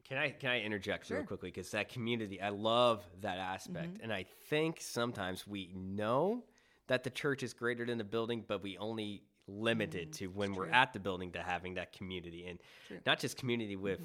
Can 0.09 0.19
I 0.19 0.31
can 0.31 0.50
I 0.50 0.61
interject 0.61 1.07
Sure. 1.07 1.19
real 1.19 1.26
quickly 1.26 1.50
because 1.50 1.71
that 1.71 1.88
community 1.88 2.40
I 2.40 2.49
love 2.49 3.05
that 3.21 3.38
aspect 3.38 3.95
Mm-hmm. 3.95 4.02
and 4.02 4.12
I 4.12 4.25
think 4.49 4.81
sometimes 4.81 5.47
we 5.47 5.71
know 5.75 6.43
that 6.91 7.05
the 7.05 7.11
church 7.11 7.45
is 7.45 7.55
greater 7.55 7.87
than 7.87 7.99
the 7.99 8.05
building 8.05 8.45
but 8.47 8.63
we 8.63 8.77
only 8.79 9.23
limit 9.47 9.95
it 9.95 10.11
mm, 10.11 10.17
to 10.17 10.27
when 10.27 10.53
we're 10.55 10.67
true. 10.67 10.75
at 10.75 10.93
the 10.93 10.99
building 10.99 11.31
to 11.31 11.41
having 11.41 11.75
that 11.75 11.93
community 11.93 12.47
and 12.47 12.59
True. 12.89 12.99
not 13.07 13.21
just 13.21 13.37
community 13.37 13.75
mm-hmm. 13.75 13.85
with 13.85 14.01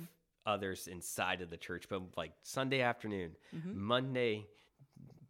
others 0.45 0.87
inside 0.87 1.41
of 1.41 1.49
the 1.49 1.57
church 1.57 1.85
but 1.89 2.01
like 2.15 2.31
Sunday 2.43 2.81
afternoon 2.81 3.31
mm-hmm. 3.55 3.79
Monday 3.79 4.45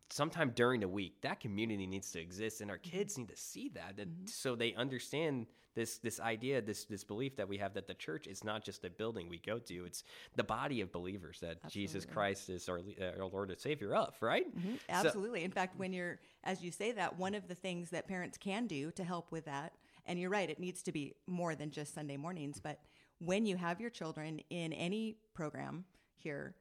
sometime 0.10 0.52
during 0.54 0.82
the 0.82 0.88
week 0.88 1.22
that 1.22 1.40
community 1.40 1.88
needs 1.88 2.12
to 2.12 2.20
exist 2.20 2.60
and 2.60 2.70
our 2.70 2.78
kids 2.78 3.18
need 3.18 3.30
to 3.30 3.38
see 3.38 3.70
that 3.70 3.96
and 4.00 4.12
mm-hmm. 4.12 4.26
so 4.28 4.56
they 4.56 4.74
understand 4.74 5.48
this 5.76 5.98
this 6.00 6.20
idea 6.20 6.62
this 6.62 6.86
this 6.86 7.04
belief 7.04 7.36
that 7.36 7.48
we 7.48 7.58
have 7.58 7.74
that 7.74 7.86
the 7.88 7.94
church 7.94 8.28
is 8.28 8.44
not 8.44 8.64
just 8.64 8.84
a 8.86 8.90
building 8.90 9.28
we 9.30 9.38
go 9.38 9.60
to 9.60 9.86
it's 9.86 10.04
the 10.36 10.44
body 10.44 10.82
of 10.82 10.92
believers 10.92 11.40
that 11.42 11.58
jesus 11.70 12.06
christ 12.14 12.50
is 12.50 12.68
our, 12.70 12.80
uh, 12.80 13.20
our 13.20 13.26
lord 13.28 13.50
and 13.52 13.60
savior 13.60 13.94
of 13.94 14.16
right? 14.22 14.46
So- 14.88 15.08
Absolutely. 15.08 15.44
In 15.44 15.52
fact, 15.52 15.78
when 15.78 15.92
you're, 15.94 16.20
as 16.44 16.64
you 16.64 16.72
say 16.72 16.92
that, 16.94 17.18
one 17.20 17.36
of 17.36 17.48
the 17.48 17.56
things 17.56 17.90
that 17.92 18.08
parents 18.08 18.38
can 18.38 18.66
do 18.68 18.92
to 18.92 19.04
help 19.04 19.32
with 19.32 19.46
that, 19.46 19.74
and 20.06 20.20
you're 20.20 20.30
right, 20.30 20.50
it 20.50 20.60
needs 20.60 20.82
to 20.84 20.92
be 20.92 21.14
more 21.28 21.56
than 21.56 21.70
just 21.72 21.94
Sunday 21.94 22.18
mornings, 22.18 22.60
but 22.62 22.80
when 23.20 23.46
you 23.46 23.56
have 23.58 23.80
your 23.82 23.90
children 23.90 24.40
in 24.50 24.72
any 24.74 25.18
program 25.34 25.86
here, 26.16 26.56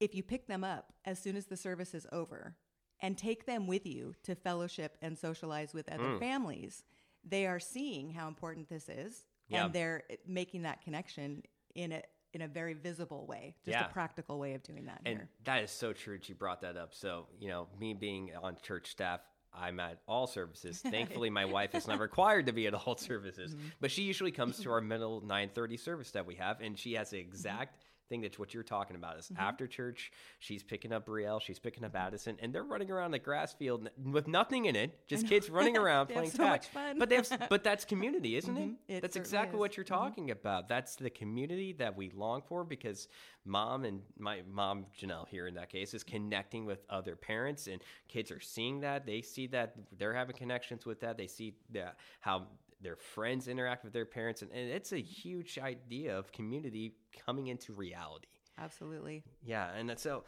if 0.00 0.14
you 0.14 0.22
pick 0.22 0.46
them 0.48 0.64
up 0.64 0.92
as 1.04 1.18
soon 1.18 1.36
as 1.36 1.46
the 1.46 1.56
service 1.56 1.94
is 1.94 2.06
over 2.12 2.54
and 3.00 3.16
take 3.18 3.46
them 3.46 3.66
with 3.66 3.86
you 3.86 4.14
to 4.24 4.34
fellowship 4.34 4.96
and 5.02 5.16
socialize 5.18 5.72
with 5.74 5.88
other 5.92 6.18
families, 6.18 6.82
they 7.28 7.46
are 7.46 7.60
seeing 7.60 8.10
how 8.10 8.28
important 8.28 8.68
this 8.68 8.88
is 8.88 9.24
Yeah. 9.48 9.64
and 9.64 9.72
they're 9.74 10.02
eh, 10.10 10.16
making 10.26 10.62
that 10.62 10.82
connection 10.82 11.42
in 11.74 11.92
a 11.92 12.02
in 12.34 12.40
a 12.40 12.48
very 12.48 12.72
visible 12.72 13.26
way, 13.26 13.54
just 13.62 13.76
Yeah. 13.76 13.86
a 13.86 13.92
practical 13.92 14.38
way 14.38 14.54
of 14.54 14.62
doing 14.62 14.86
that 14.86 15.02
and 15.04 15.18
here. 15.18 15.28
that 15.44 15.62
is 15.62 15.70
so 15.70 15.92
true 15.92 16.16
that 16.16 16.28
you 16.30 16.34
brought 16.34 16.62
that 16.62 16.78
up 16.78 16.94
so 16.94 17.28
you 17.38 17.48
know 17.48 17.68
me 17.78 17.92
being 17.92 18.34
on 18.42 18.56
church 18.62 18.90
staff 18.90 19.20
I'm 19.54 19.80
at 19.80 19.98
all 20.08 20.26
services. 20.26 20.80
Thankfully, 20.86 21.28
my 21.28 21.44
wife 21.44 21.74
is 21.74 21.86
not 21.86 21.98
required 22.00 22.46
to 22.46 22.52
be 22.52 22.66
at 22.66 22.72
all 22.74 22.96
services, 22.96 23.54
mm-hmm. 23.54 23.66
but 23.80 23.90
she 23.90 24.02
usually 24.02 24.30
comes 24.30 24.58
to 24.60 24.70
our 24.70 24.80
middle 24.80 25.20
9:30 25.20 25.78
service 25.78 26.10
that 26.12 26.24
we 26.24 26.36
have, 26.36 26.60
and 26.62 26.78
she 26.78 26.94
has 26.94 27.10
the 27.10 27.18
exact 27.18 27.76
think 28.12 28.24
that 28.24 28.38
what 28.38 28.52
you're 28.52 28.62
talking 28.62 28.94
about 28.96 29.18
is 29.18 29.22
Mm-hmm. 29.32 29.40
after 29.40 29.66
church, 29.66 30.12
she's 30.40 30.62
picking 30.62 30.92
up 30.92 31.06
Brielle, 31.06 31.40
she's 31.40 31.58
picking 31.58 31.82
up 31.84 31.94
Addison, 31.96 32.36
and 32.42 32.52
they're 32.52 32.64
running 32.64 32.90
around 32.90 33.12
the 33.12 33.18
grass 33.18 33.54
field 33.54 33.88
with 34.04 34.26
nothing 34.28 34.66
in 34.66 34.76
it, 34.76 34.98
just 35.08 35.26
kids 35.26 35.48
running 35.48 35.76
around 35.82 36.08
playing 36.08 36.30
so 36.30 36.38
tag. 36.44 36.62
But 36.98 37.08
they 37.08 37.14
have, 37.16 37.46
but 37.48 37.64
that's 37.64 37.84
community, 37.86 38.36
isn't 38.36 38.54
Mhm. 38.54 38.76
it? 38.88 38.94
It 38.96 39.00
That's 39.00 39.16
exactly 39.16 39.56
is. 39.56 39.60
what 39.60 39.76
you're 39.78 39.84
Mhm. 39.84 39.88
talking 40.00 40.30
about. 40.30 40.68
That's 40.68 40.96
the 40.96 41.08
community 41.08 41.72
that 41.74 41.96
we 41.96 42.10
long 42.10 42.42
for 42.42 42.64
because 42.64 43.08
mom 43.46 43.84
and 43.84 44.02
my 44.18 44.42
mom 44.50 44.86
Janelle 44.98 45.26
here 45.28 45.46
in 45.46 45.54
that 45.54 45.70
case 45.70 45.94
is 45.94 46.04
connecting 46.04 46.66
with 46.66 46.84
other 46.90 47.16
parents 47.16 47.66
and 47.68 47.80
kids 48.08 48.30
are 48.30 48.40
seeing 48.40 48.80
that. 48.80 49.06
They 49.06 49.22
see 49.22 49.46
that 49.48 49.74
they're 49.96 50.12
having 50.14 50.36
connections 50.36 50.84
with 50.84 51.00
that. 51.00 51.16
They 51.16 51.26
see 51.28 51.54
that 51.70 51.96
how 52.20 52.46
their 52.82 52.96
friends 52.96 53.48
interact 53.48 53.84
with 53.84 53.92
their 53.92 54.04
parents 54.04 54.42
and, 54.42 54.50
and 54.52 54.70
it's 54.70 54.92
a 54.92 55.00
huge 55.00 55.58
idea 55.58 56.18
of 56.18 56.32
community 56.32 56.94
coming 57.24 57.46
into 57.46 57.72
reality. 57.72 58.28
Absolutely. 58.58 59.22
Yeah, 59.44 59.70
and 59.74 59.98
so. 59.98 60.24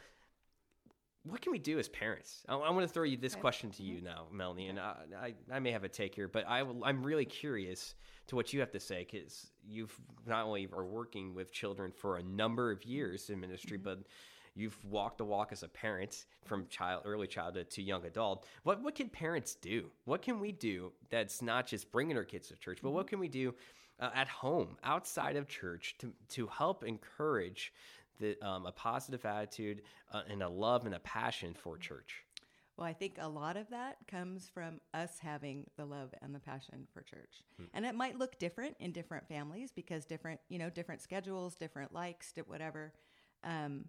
What 1.27 1.41
can 1.41 1.51
we 1.51 1.57
do 1.57 1.79
as 1.79 1.89
parents? 1.89 2.43
I, 2.47 2.53
I 2.53 2.69
want 2.69 2.87
to 2.87 2.93
throw 2.93 3.03
you 3.03 3.17
this 3.17 3.33
Okay. 3.33 3.41
question 3.41 3.71
to 3.71 3.83
you 3.83 3.95
mm-hmm. 3.95 4.05
now, 4.05 4.27
Melanie, 4.31 4.67
and 4.67 4.79
I, 4.79 4.95
I, 5.19 5.33
I 5.51 5.59
may 5.59 5.71
have 5.71 5.83
a 5.83 5.89
take 5.89 6.13
here, 6.13 6.27
but 6.27 6.47
I—I'm 6.47 7.01
really 7.01 7.25
curious 7.25 7.95
to 8.27 8.35
what 8.35 8.53
you 8.53 8.59
have 8.59 8.71
to 8.71 8.79
say 8.79 9.07
because 9.09 9.47
you've 9.67 9.99
not 10.27 10.45
only 10.45 10.67
are 10.71 10.85
working 10.85 11.33
with 11.33 11.51
children 11.51 11.91
for 11.91 12.17
a 12.17 12.23
number 12.23 12.71
of 12.71 12.83
years 12.83 13.31
in 13.31 13.39
ministry, 13.39 13.79
mm-hmm. 13.79 13.85
but 13.85 14.07
you've 14.55 14.83
walked 14.85 15.17
the 15.17 15.25
walk 15.25 15.51
as 15.51 15.63
a 15.63 15.67
parent 15.67 16.25
from 16.45 16.67
child, 16.67 17.03
early 17.05 17.27
childhood 17.27 17.69
to 17.71 17.81
young 17.81 18.05
adult. 18.05 18.45
What 18.63 18.81
what 18.81 18.95
can 18.95 19.09
parents 19.09 19.55
do? 19.55 19.91
What 20.05 20.21
can 20.21 20.39
we 20.39 20.51
do 20.51 20.91
that's 21.09 21.41
not 21.41 21.67
just 21.67 21.91
bringing 21.91 22.17
our 22.17 22.23
kids 22.23 22.47
to 22.49 22.55
church, 22.55 22.79
but 22.81 22.91
what 22.91 23.07
can 23.07 23.19
we 23.19 23.27
do 23.27 23.53
uh, 23.99 24.09
at 24.13 24.27
home, 24.27 24.77
outside 24.83 25.35
of 25.35 25.47
church, 25.47 25.95
to 25.99 26.13
to 26.29 26.47
help 26.47 26.83
encourage 26.83 27.73
the, 28.19 28.41
um, 28.45 28.65
a 28.65 28.71
positive 28.71 29.25
attitude 29.25 29.81
uh, 30.13 30.21
and 30.29 30.41
a 30.41 30.49
love 30.49 30.85
and 30.85 30.95
a 30.95 30.99
passion 30.99 31.53
for 31.53 31.77
church. 31.77 32.23
Well, 32.77 32.87
I 32.87 32.93
think 32.93 33.15
a 33.19 33.29
lot 33.29 33.55
of 33.55 33.69
that 33.69 33.97
comes 34.07 34.49
from 34.53 34.81
us 34.93 35.19
having 35.19 35.65
the 35.77 35.85
love 35.85 36.13
and 36.21 36.35
the 36.35 36.39
passion 36.39 36.87
for 36.93 37.01
church. 37.01 37.41
And 37.73 37.85
it 37.85 37.95
might 37.95 38.19
look 38.19 38.37
different 38.37 38.75
in 38.81 38.91
different 38.91 39.27
families 39.29 39.71
because 39.71 40.03
different, 40.05 40.41
you 40.49 40.59
know, 40.59 40.69
different 40.69 41.01
schedules, 41.01 41.55
different 41.55 41.93
likes, 41.93 42.33
whatever. 42.47 42.91
Um, 43.45 43.85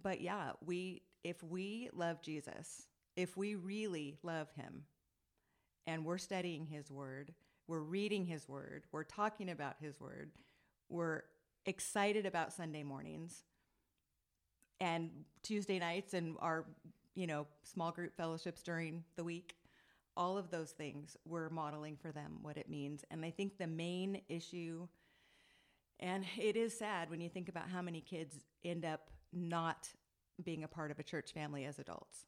but 0.00 0.20
yeah, 0.20 0.52
we 0.64 1.02
if 1.22 1.42
we 1.42 1.88
love 1.94 2.20
Jesus, 2.20 2.86
if 3.16 3.36
we 3.36 3.54
really 3.54 4.18
love 4.22 4.50
him 4.52 4.82
and 5.86 6.04
we're 6.04 6.18
studying 6.18 6.66
his 6.66 6.90
word, 6.90 7.32
we're 7.66 7.80
reading 7.80 8.26
his 8.26 8.48
word, 8.48 8.84
we're 8.92 9.04
talking 9.04 9.50
about 9.50 9.76
his 9.80 9.98
word, 9.98 10.30
we're 10.90 11.22
excited 11.66 12.26
about 12.26 12.52
Sunday 12.52 12.82
mornings 12.82 13.44
and 14.80 15.10
Tuesday 15.42 15.78
nights 15.78 16.12
and 16.12 16.36
our, 16.40 16.66
you 17.14 17.26
know, 17.26 17.46
small 17.62 17.90
group 17.90 18.14
fellowships 18.16 18.62
during 18.62 19.02
the 19.16 19.24
week. 19.24 19.56
All 20.16 20.36
of 20.36 20.50
those 20.50 20.70
things 20.70 21.16
we're 21.24 21.48
modeling 21.48 21.96
for 21.96 22.12
them 22.12 22.38
what 22.42 22.56
it 22.56 22.68
means. 22.68 23.02
And 23.10 23.24
I 23.24 23.30
think 23.30 23.56
the 23.56 23.66
main 23.66 24.20
issue, 24.28 24.86
and 26.00 26.24
it 26.38 26.56
is 26.56 26.76
sad 26.76 27.08
when 27.08 27.20
you 27.20 27.30
think 27.30 27.48
about 27.48 27.68
how 27.70 27.80
many 27.80 28.00
kids 28.00 28.36
end 28.62 28.84
up 28.84 29.10
not 29.34 29.88
being 30.42 30.64
a 30.64 30.68
part 30.68 30.90
of 30.90 30.98
a 30.98 31.04
church 31.04 31.32
family 31.32 31.64
as 31.64 31.78
adults. 31.78 32.26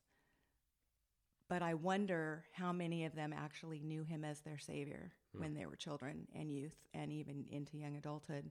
But 1.49 1.63
I 1.63 1.75
wonder 1.75 2.45
how 2.53 2.73
many 2.73 3.05
of 3.05 3.15
them 3.15 3.33
actually 3.33 3.81
knew 3.81 4.03
him 4.03 4.25
as 4.25 4.41
their 4.41 4.59
savior 4.59 5.13
hmm. 5.35 5.43
when 5.43 5.55
they 5.55 5.67
were 5.67 5.77
children 5.77 6.27
and 6.35 6.51
youth 6.51 6.77
and 6.93 7.13
even 7.13 7.45
into 7.51 7.77
young 7.77 7.97
adulthood 7.97 8.51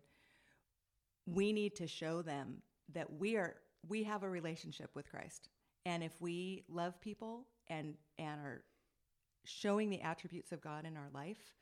we 1.25 1.53
need 1.53 1.75
to 1.75 1.87
show 1.87 2.21
them 2.21 2.61
that 2.93 3.11
we 3.11 3.35
are 3.35 3.55
we 3.87 4.03
have 4.03 4.23
a 4.23 4.29
relationship 4.29 4.89
with 4.95 5.09
Christ. 5.09 5.49
And 5.85 6.03
if 6.03 6.19
we 6.19 6.63
love 6.69 6.99
people 7.01 7.45
and 7.67 7.95
and 8.17 8.39
are 8.39 8.63
showing 9.43 9.89
the 9.89 10.01
attributes 10.01 10.51
of 10.51 10.61
God 10.61 10.85
in 10.85 10.97
our 10.97 11.09
life, 11.13 11.53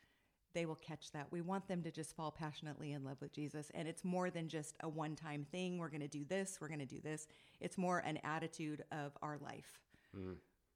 they 0.54 0.66
will 0.66 0.76
catch 0.76 1.12
that. 1.12 1.28
We 1.32 1.42
want 1.42 1.68
them 1.68 1.82
to 1.84 1.92
just 1.92 2.16
fall 2.16 2.32
passionately 2.32 2.92
in 2.92 3.04
love 3.04 3.18
with 3.22 3.34
Jesus. 3.34 3.72
And 3.74 3.88
it's 3.88 4.04
more 4.04 4.30
than 4.30 4.48
just 4.48 4.76
a 4.82 4.90
one-time 4.90 5.46
thing. 5.52 5.78
We're 5.78 5.90
going 5.90 6.02
to 6.02 6.08
do 6.08 6.26
this, 6.26 6.58
we're 6.62 6.68
going 6.68 6.80
to 6.80 6.86
do 6.86 7.02
this. 7.02 7.28
It's 7.60 7.78
more 7.78 8.00
an 8.00 8.20
attitude 8.24 8.84
of 8.92 9.12
our 9.22 9.38
life. 9.38 9.80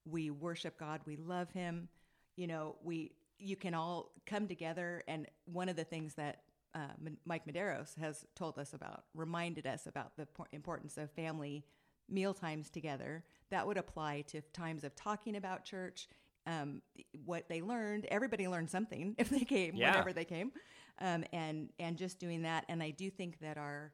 We 0.06 0.32
worship 0.32 0.80
God, 0.80 1.02
we 1.06 1.18
love 1.18 1.52
him. 1.52 1.90
You 2.36 2.48
know, 2.48 2.76
we 2.84 3.12
you 3.40 3.56
can 3.56 3.74
all 3.76 4.12
come 4.26 4.48
together 4.48 5.04
and 5.08 5.28
one 5.46 5.70
of 5.70 5.76
the 5.76 5.84
things 5.84 6.16
that 6.16 6.42
uh, 6.74 6.80
Mike 7.26 7.46
Medeiros 7.46 7.98
has 8.00 8.26
told 8.36 8.58
us 8.60 8.74
about, 8.74 9.04
reminded 9.14 9.66
us 9.66 9.88
about 9.88 10.16
the 10.18 10.28
importance 10.52 10.98
of 10.98 11.12
family 11.12 11.64
meal 12.10 12.34
times 12.34 12.70
together. 12.70 13.24
That 13.50 13.66
would 13.66 13.78
apply 13.78 14.22
to 14.28 14.42
times 14.54 14.84
of 14.84 14.96
talking 14.96 15.36
about 15.36 15.66
church, 15.66 16.08
um, 16.48 16.82
what 17.26 17.48
they 17.50 17.62
learned. 17.62 18.06
Everybody 18.10 18.48
learned 18.48 18.70
something 18.72 19.14
if 19.20 19.30
they 19.30 19.42
came, 19.46 19.76
Yeah. 19.76 19.92
whenever 19.92 20.14
they 20.14 20.26
came, 20.26 20.52
um, 21.00 21.24
and 21.32 21.70
and 21.78 21.98
just 21.98 22.18
doing 22.20 22.42
that. 22.44 22.66
And 22.70 22.82
I 22.82 22.90
do 22.92 23.10
think 23.12 23.40
that 23.42 23.58
our 23.58 23.92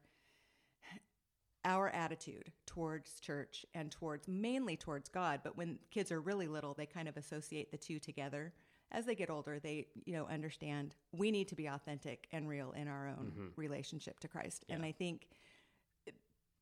our 1.65 1.88
attitude 1.89 2.51
towards 2.65 3.19
church 3.22 3.65
and 3.74 3.89
towards 3.89 4.27
mainly 4.27 4.75
towards 4.75 5.07
God, 5.07 5.39
but 5.45 5.55
when 5.57 5.79
kids 5.91 6.12
are 6.12 6.19
really 6.19 6.48
little, 6.48 6.74
they 6.74 6.86
kind 6.86 7.07
of 7.07 7.15
associate 7.15 7.72
the 7.72 7.77
two 7.77 8.00
together. 8.00 8.53
As 8.91 9.05
they 9.05 9.15
get 9.15 9.29
older, 9.29 9.60
they 9.60 9.88
you 10.05 10.13
know 10.13 10.27
understand 10.27 10.93
we 11.12 11.31
need 11.31 11.48
to 11.48 11.55
be 11.55 11.67
authentic 11.67 12.27
and 12.31 12.48
real 12.48 12.72
in 12.74 12.88
our 12.88 13.07
own 13.07 13.31
relationship 13.55 14.19
to 14.19 14.27
Christ. 14.27 14.65
And 14.69 14.83
I 14.86 14.91
think 14.91 15.27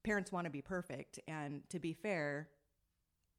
parents 0.03 0.31
want 0.31 0.45
to 0.45 0.51
be 0.51 0.62
perfect, 0.62 1.19
and 1.27 1.62
to 1.69 1.79
be 1.79 1.93
fair, 1.93 2.48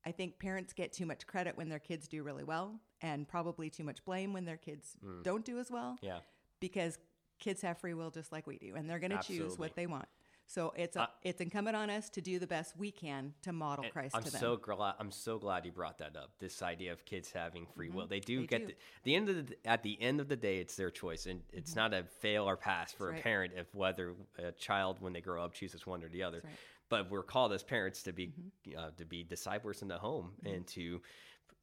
I 0.04 0.12
think 0.12 0.38
parents 0.38 0.73
get 0.73 0.92
too 0.92 1.06
much 1.06 1.26
credit 1.26 1.56
when 1.56 1.68
their 1.68 1.78
kids 1.78 2.09
do 2.09 2.23
really 2.23 2.44
well, 2.44 2.80
and 3.00 3.26
probably 3.28 3.71
too 3.71 3.85
much 3.85 4.04
blame 4.04 4.32
when 4.32 4.44
their 4.44 4.56
kids 4.56 4.97
don't 5.23 5.44
do 5.44 5.59
as 5.59 5.71
well 5.71 5.97
Yeah. 6.02 6.18
because 6.61 6.99
kids 7.38 7.62
have 7.62 7.78
free 7.78 7.94
will 7.94 8.11
just 8.11 8.32
like 8.32 8.47
we 8.47 8.59
do, 8.59 8.75
and 8.76 8.88
they're 8.88 8.99
going 9.00 9.16
to 9.16 9.23
choose 9.23 9.59
what 9.59 9.75
they 9.76 9.87
want. 9.87 10.06
So 10.49 10.73
it's 10.76 10.97
a, 10.97 11.09
it's 11.23 11.40
incumbent 11.40 11.76
on 11.76 11.88
us 11.88 12.11
to 12.11 12.21
do 12.21 12.38
the 12.38 12.47
best 12.49 12.76
we 12.76 12.90
can 12.90 13.32
to 13.42 13.52
model 13.52 13.87
Christ 13.90 14.14
I'm 14.14 14.23
to 14.25 14.30
them. 14.30 14.40
so 14.40 14.56
glad. 14.56 14.94
I'm 14.99 15.11
so 15.11 15.38
glad 15.38 15.64
you 15.64 15.73
brought 15.73 15.99
that 15.99 16.14
up. 16.16 16.32
This 16.40 16.62
idea 16.62 16.92
of 16.92 17.04
kids 17.06 17.30
having 17.32 17.64
free 17.75 17.88
will. 17.88 18.06
They 18.06 18.21
do 18.21 18.40
Mm-hmm. 18.40 18.40
They 18.42 18.47
get 18.59 18.66
do. 18.68 18.75
The, 18.75 18.75
the 19.04 19.14
end 19.14 19.28
of 19.30 19.47
the, 19.47 19.56
at 19.64 19.82
the 19.82 19.97
end 20.02 20.21
of 20.21 20.28
the 20.28 20.37
day, 20.37 20.59
it's 20.59 20.75
their 20.76 20.90
choice, 20.90 21.25
and 21.26 21.40
it's 21.52 21.75
not 21.75 21.94
a 21.94 22.02
fail 22.21 22.47
or 22.47 22.56
pass 22.56 22.92
for 22.92 23.06
Mm-hmm. 23.06 23.12
That's 23.12 23.12
a 23.12 23.14
right. 23.14 23.23
parent 23.23 23.52
if 23.56 23.75
whether 23.75 24.14
a 24.38 24.52
child 24.52 24.99
when 25.00 25.12
they 25.14 25.21
grow 25.23 25.42
up 25.42 25.54
chooses 25.54 25.87
one 25.87 26.02
or 26.02 26.09
the 26.09 26.23
other. 26.25 26.42
Right. 26.44 26.52
Mm-hmm. 26.92 27.02
But 27.08 27.11
we're 27.11 27.22
called 27.22 27.52
as 27.52 27.62
parents 27.62 28.02
to 28.04 28.12
be 28.12 28.32
uh, 28.76 28.90
to 28.99 29.04
be 29.04 29.22
disciples 29.25 29.82
in 29.82 29.88
the 29.88 29.99
home 29.99 30.32
and 30.44 30.66
to 30.68 31.00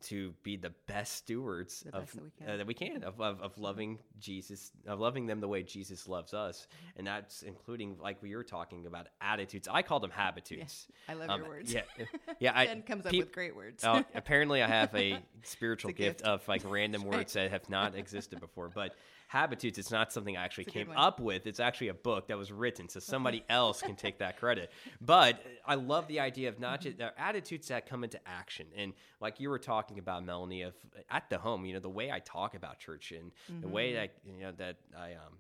to 0.04 0.34
be 0.44 0.56
the 0.56 0.72
best 0.88 1.14
stewards 1.16 1.82
The 1.82 1.98
of 1.98 2.04
best 2.06 2.14
that 2.16 2.24
we 2.24 2.30
uh, 2.30 2.48
can. 2.48 2.58
that 2.60 2.68
we 2.68 2.74
can 2.74 3.04
of, 3.04 3.20
of, 3.20 3.42
of 3.42 3.58
loving 3.58 4.00
Jesus, 4.18 4.72
of 4.88 4.98
loving 4.98 5.26
them 5.26 5.42
the 5.42 5.48
way 5.50 5.62
Jesus 5.62 6.08
loves 6.08 6.34
us, 6.34 6.68
Mm-hmm. 6.70 7.00
and 7.00 7.08
that's 7.08 7.42
including 7.42 7.98
like 8.02 8.22
we 8.24 8.34
were 8.34 8.46
talking 8.46 8.86
about 8.86 9.08
attitudes. 9.20 9.68
I 9.70 9.82
call 9.82 10.00
them 10.00 10.12
habitudes. 10.12 10.88
I 11.10 11.16
love 11.16 11.30
Um, 11.30 11.42
your 11.42 11.50
words. 11.50 11.74
Yeah, 11.74 11.82
yeah. 12.40 12.54
I, 12.56 12.68
Ben 12.68 12.82
comes 12.84 13.06
up 13.06 13.12
with 13.14 13.34
great 13.34 13.54
words. 13.56 13.84
uh, 13.84 14.04
apparently, 14.16 14.64
I 14.64 14.68
have 14.68 14.96
a 14.96 15.20
spiritual 15.44 15.90
a 15.90 15.94
gift, 15.94 16.20
gift. 16.20 16.30
of 16.30 16.48
like 16.48 16.62
random 16.64 17.04
words 17.14 17.34
that 17.34 17.52
have 17.52 17.70
not 17.70 17.94
existed 17.96 18.40
before. 18.40 18.70
But 18.74 18.96
habitudes, 19.30 19.78
it's 19.78 19.92
not 19.92 20.12
something 20.12 20.36
I 20.36 20.44
actually 20.44 20.66
It's 20.66 20.76
a 20.76 20.80
good 20.80 20.88
came 20.88 20.98
up 20.98 21.20
with. 21.20 21.46
It's 21.46 21.60
actually 21.60 21.90
a 21.90 21.94
book 21.94 22.28
that 22.28 22.38
was 22.38 22.52
written, 22.52 22.90
so 22.90 23.00
somebody 23.00 23.46
else 23.50 23.82
can 23.82 23.96
take 23.96 24.18
that 24.20 24.38
credit. 24.38 24.72
But 25.00 25.42
I 25.66 25.76
love 25.76 26.08
the 26.08 26.20
idea 26.20 26.50
of 26.50 26.60
not 26.60 26.82
just 26.82 27.00
uh, 27.00 27.12
attitudes 27.18 27.68
that 27.68 27.88
come 27.88 28.04
into 28.04 28.20
action, 28.28 28.68
and 28.76 28.94
like 29.22 29.40
you 29.40 29.50
were 29.50 29.60
talking 29.60 30.00
about, 30.00 30.26
Melanie, 30.26 30.64
of 30.64 30.74
at 31.10 31.30
the 31.30 31.38
home, 31.38 31.66
you 31.66 31.74
know, 31.74 31.80
the 31.80 31.90
way 31.90 32.12
I 32.12 32.20
talk 32.20 32.56
about 32.56 32.80
church 32.80 33.12
and 33.12 33.32
the 33.62 33.68
way 33.68 33.94
that 33.94 34.14
you 34.26 34.42
know 34.42 34.52
that 34.58 34.78
I 34.98 35.14
um 35.14 35.38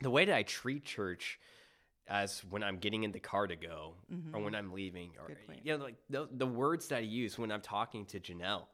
the 0.00 0.10
way 0.10 0.24
that 0.24 0.34
I 0.34 0.42
treat 0.42 0.84
church 0.84 1.38
as 2.08 2.44
when 2.50 2.62
I'm 2.62 2.78
getting 2.78 3.04
in 3.04 3.12
the 3.12 3.20
car 3.20 3.46
to 3.46 3.56
go 3.56 3.94
or 4.34 4.40
when 4.40 4.54
I'm 4.54 4.72
leaving 4.72 5.12
or 5.20 5.28
you 5.64 5.76
know 5.76 5.84
like 5.84 5.96
the, 6.10 6.28
the 6.32 6.46
words 6.46 6.88
that 6.88 6.96
I 6.96 7.00
use 7.00 7.38
when 7.38 7.50
I'm 7.50 7.60
talking 7.62 8.06
to 8.06 8.20
Janelle 8.20 8.64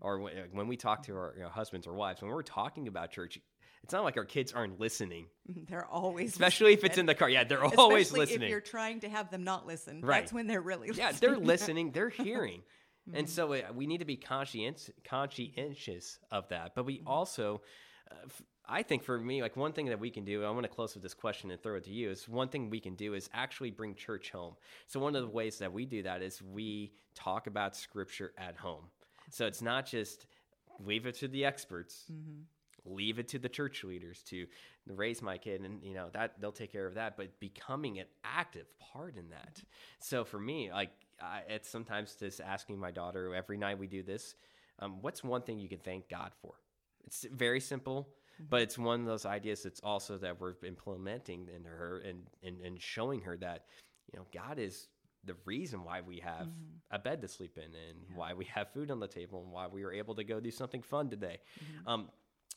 or 0.00 0.18
when, 0.20 0.32
when 0.52 0.68
we 0.68 0.76
talk 0.76 1.02
to 1.04 1.12
our 1.14 1.34
you 1.36 1.42
know, 1.42 1.48
husbands 1.48 1.86
or 1.86 1.92
wives 1.92 2.20
when 2.22 2.30
we're 2.30 2.42
talking 2.42 2.88
about 2.88 3.10
church 3.10 3.38
it's 3.82 3.94
not 3.94 4.04
like 4.04 4.18
our 4.18 4.26
kids 4.26 4.52
aren't 4.52 4.78
listening. 4.78 5.24
They're 5.48 5.86
always 5.86 6.32
especially 6.32 6.74
if 6.74 6.84
it's 6.84 6.98
in 6.98 7.06
the 7.06 7.14
car. 7.14 7.30
Yeah 7.30 7.44
they're 7.44 7.64
always 7.64 8.12
listening 8.12 8.42
If 8.42 8.50
you're 8.50 8.60
trying 8.60 9.00
to 9.00 9.08
have 9.08 9.30
them 9.30 9.42
not 9.42 9.66
listen, 9.66 10.02
Right. 10.02 10.20
that's 10.20 10.32
when 10.34 10.46
they're 10.46 10.60
really 10.60 10.88
yeah 10.94 11.08
listening. 11.08 11.30
they're 11.30 11.38
listening. 11.46 11.90
they're 11.92 12.08
hearing. 12.10 12.60
And 13.14 13.28
so 13.28 13.54
uh, 13.54 13.62
we 13.74 13.86
need 13.86 13.98
to 13.98 14.04
be 14.04 14.16
conscientious 14.16 14.90
conscientious 15.04 16.18
of 16.30 16.48
that. 16.50 16.74
But 16.74 16.84
we 16.84 17.02
also 17.06 17.62
uh, 18.10 18.14
f- 18.26 18.42
i 18.68 18.82
think 18.82 19.02
for 19.02 19.18
me 19.18 19.40
like 19.42 19.56
one 19.56 19.72
thing 19.72 19.86
that 19.86 19.98
we 19.98 20.10
can 20.10 20.24
do 20.24 20.44
i 20.44 20.50
want 20.50 20.62
to 20.62 20.68
close 20.68 20.94
with 20.94 21.02
this 21.02 21.14
question 21.14 21.50
and 21.50 21.60
throw 21.62 21.76
it 21.76 21.84
to 21.84 21.90
you 21.90 22.10
is 22.10 22.28
one 22.28 22.48
thing 22.48 22.68
we 22.70 22.78
can 22.80 22.94
do 22.94 23.14
is 23.14 23.28
actually 23.32 23.70
bring 23.70 23.94
church 23.94 24.30
home. 24.30 24.54
So 24.88 25.00
one 25.00 25.16
of 25.16 25.22
the 25.22 25.28
ways 25.28 25.58
that 25.58 25.72
we 25.72 25.86
do 25.86 26.02
that 26.02 26.22
is 26.22 26.40
we 26.42 26.92
talk 27.14 27.46
about 27.46 27.74
scripture 27.76 28.32
at 28.38 28.56
home 28.56 28.84
so 29.30 29.46
it's 29.46 29.62
not 29.62 29.86
just 29.86 30.26
leave 30.78 31.06
it 31.06 31.14
to 31.14 31.28
the 31.28 31.44
experts 31.44 32.10
leave 32.84 33.18
it 33.18 33.28
to 33.28 33.38
the 33.38 33.48
church 33.48 33.84
leaders 33.84 34.22
to 34.22 34.46
raise 34.86 35.22
my 35.22 35.38
kid 35.38 35.60
and 35.62 35.82
you 35.82 35.94
know 35.94 36.08
that 36.12 36.40
they'll 36.40 36.52
take 36.52 36.72
care 36.72 36.86
of 36.86 36.94
that 36.94 37.16
but 37.16 37.38
becoming 37.40 37.98
an 37.98 38.06
active 38.24 38.66
part 38.92 39.16
in 39.16 39.30
that. 39.30 39.62
So 40.00 40.24
for 40.24 40.38
me 40.38 40.70
like 40.72 40.90
I, 41.20 41.42
it's 41.48 41.68
sometimes 41.68 42.14
just 42.14 42.40
asking 42.40 42.78
my 42.78 42.90
daughter 42.90 43.34
every 43.34 43.56
night 43.56 43.78
we 43.78 43.86
do 43.86 44.02
this 44.02 44.34
um, 44.78 45.02
what's 45.02 45.22
one 45.22 45.42
thing 45.42 45.58
you 45.58 45.68
can 45.68 45.78
thank 45.78 46.08
god 46.08 46.32
for? 46.40 46.54
It's 47.04 47.26
very 47.32 47.60
simple 47.60 48.08
but 48.48 48.62
it's 48.62 48.78
one 48.78 49.00
of 49.00 49.06
those 49.06 49.26
ideas 49.26 49.62
that's 49.62 49.80
also 49.80 50.16
that 50.16 50.40
we're 50.40 50.54
implementing 50.66 51.46
into 51.54 51.68
her 51.68 51.98
and, 51.98 52.22
and, 52.42 52.58
and 52.62 52.80
showing 52.80 53.20
her 53.20 53.36
that 53.36 53.66
you 54.12 54.18
know 54.18 54.26
god 54.32 54.58
is 54.58 54.88
the 55.24 55.36
reason 55.44 55.84
why 55.84 56.00
we 56.00 56.18
have 56.20 56.46
Mm-hmm. 56.46 56.76
a 56.92 56.98
bed 56.98 57.20
to 57.22 57.28
sleep 57.28 57.56
in 57.58 57.64
and 57.64 57.98
why 58.14 58.34
we 58.34 58.44
have 58.46 58.72
food 58.72 58.90
on 58.90 58.98
the 59.00 59.06
table 59.06 59.42
and 59.44 59.52
why 59.52 59.66
we 59.68 59.84
were 59.84 59.92
able 59.92 60.14
to 60.16 60.24
go 60.24 60.40
do 60.40 60.50
something 60.50 60.82
fun 60.82 61.08
today. 61.10 61.38
Mm-hmm. 61.62 61.88
um, 61.88 62.08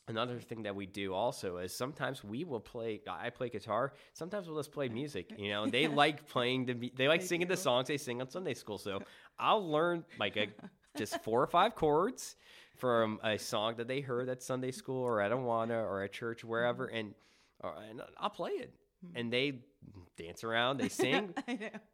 another 0.08 0.38
thing 0.40 0.62
that 0.64 0.74
we 0.74 0.84
do 0.86 1.14
also 1.14 1.56
is 1.58 1.74
sometimes 1.74 2.22
we 2.24 2.44
will 2.44 2.60
play 2.60 3.00
i 3.08 3.30
play 3.30 3.48
guitar. 3.48 3.92
Sometimes 4.12 4.46
we'll 4.48 4.58
just 4.58 4.72
play 4.72 4.88
music 4.88 5.32
you 5.38 5.50
know 5.50 5.66
they 5.76 5.86
like 5.86 6.26
playing 6.28 6.66
the 6.66 6.92
they 6.96 7.08
like 7.08 7.20
They 7.20 7.26
singing 7.26 7.48
the 7.48 7.56
songs 7.56 7.88
they 7.88 7.96
sing 7.98 8.20
on 8.20 8.28
sunday 8.28 8.54
school. 8.54 8.78
So 8.78 9.00
i'll 9.38 9.66
learn 9.70 10.04
like 10.18 10.36
a, 10.36 10.48
just 10.98 11.22
four 11.22 11.42
or 11.42 11.46
five 11.46 11.74
chords 11.74 12.36
from 12.76 13.18
a 13.22 13.38
song 13.38 13.76
that 13.76 13.88
they 13.88 14.00
heard 14.00 14.28
at 14.28 14.42
sunday 14.42 14.72
school 14.72 15.02
or 15.02 15.20
at 15.20 15.30
awana 15.32 15.82
or 15.90 16.02
at 16.02 16.12
church 16.12 16.44
wherever 16.44 16.86
Mm-hmm. 16.88 16.96
and, 16.96 17.14
or, 17.60 17.74
and 17.90 18.02
i'll 18.18 18.30
play 18.30 18.50
it 18.52 18.72
and 19.14 19.32
they 19.32 19.60
dance 20.16 20.44
around 20.44 20.78
they 20.78 20.88
sing 21.04 21.34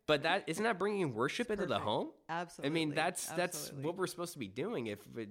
but 0.07 0.23
that 0.23 0.45
isn't 0.47 0.65
that 0.65 0.79
bringing 0.79 1.15
worship 1.15 1.51
into 1.51 1.67
the 1.67 1.79
home 1.79 2.09
Absolutely. 2.29 2.71
I 2.71 2.73
mean, 2.73 2.95
that's 2.95 3.27
that's 3.29 3.57
Absolutely. 3.59 3.85
what 3.87 3.97
we're 3.97 4.07
supposed 4.07 4.33
to 4.35 4.39
be 4.39 4.47
doing. 4.49 4.87
If 4.87 5.01
it, 5.17 5.31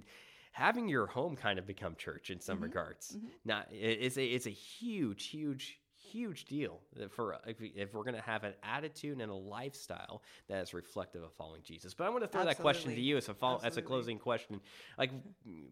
having 0.51 0.89
your 0.89 1.05
home 1.07 1.35
kind 1.35 1.57
of 1.59 1.65
become 1.65 1.95
church 1.95 2.29
in 2.29 2.39
some 2.41 2.55
Mm-hmm. 2.55 2.63
regards, 2.65 3.17
not 3.45 3.67
it's 3.71 4.17
a 4.17 4.25
it's 4.25 4.47
a 4.47 4.49
huge, 4.49 5.27
huge, 5.27 5.79
huge 5.95 6.45
deal 6.45 6.81
for 7.11 7.37
if, 7.45 7.59
we, 7.61 7.67
if 7.75 7.93
we're 7.93 8.03
going 8.03 8.15
to 8.15 8.21
have 8.21 8.43
an 8.43 8.53
attitude 8.63 9.21
and 9.21 9.31
a 9.31 9.35
lifestyle 9.35 10.23
that 10.49 10.61
is 10.61 10.73
reflective 10.73 11.23
of 11.23 11.31
following 11.33 11.61
Jesus. 11.63 11.93
But 11.93 12.07
I 12.07 12.09
want 12.09 12.23
to 12.23 12.27
throw 12.27 12.43
that 12.45 12.59
question 12.59 12.93
to 12.93 12.99
you 12.99 13.15
as 13.17 13.29
a 13.29 13.33
follow, 13.33 13.61
as 13.63 13.77
a 13.77 13.81
closing 13.81 14.17
question. 14.17 14.59
Like, 14.97 15.11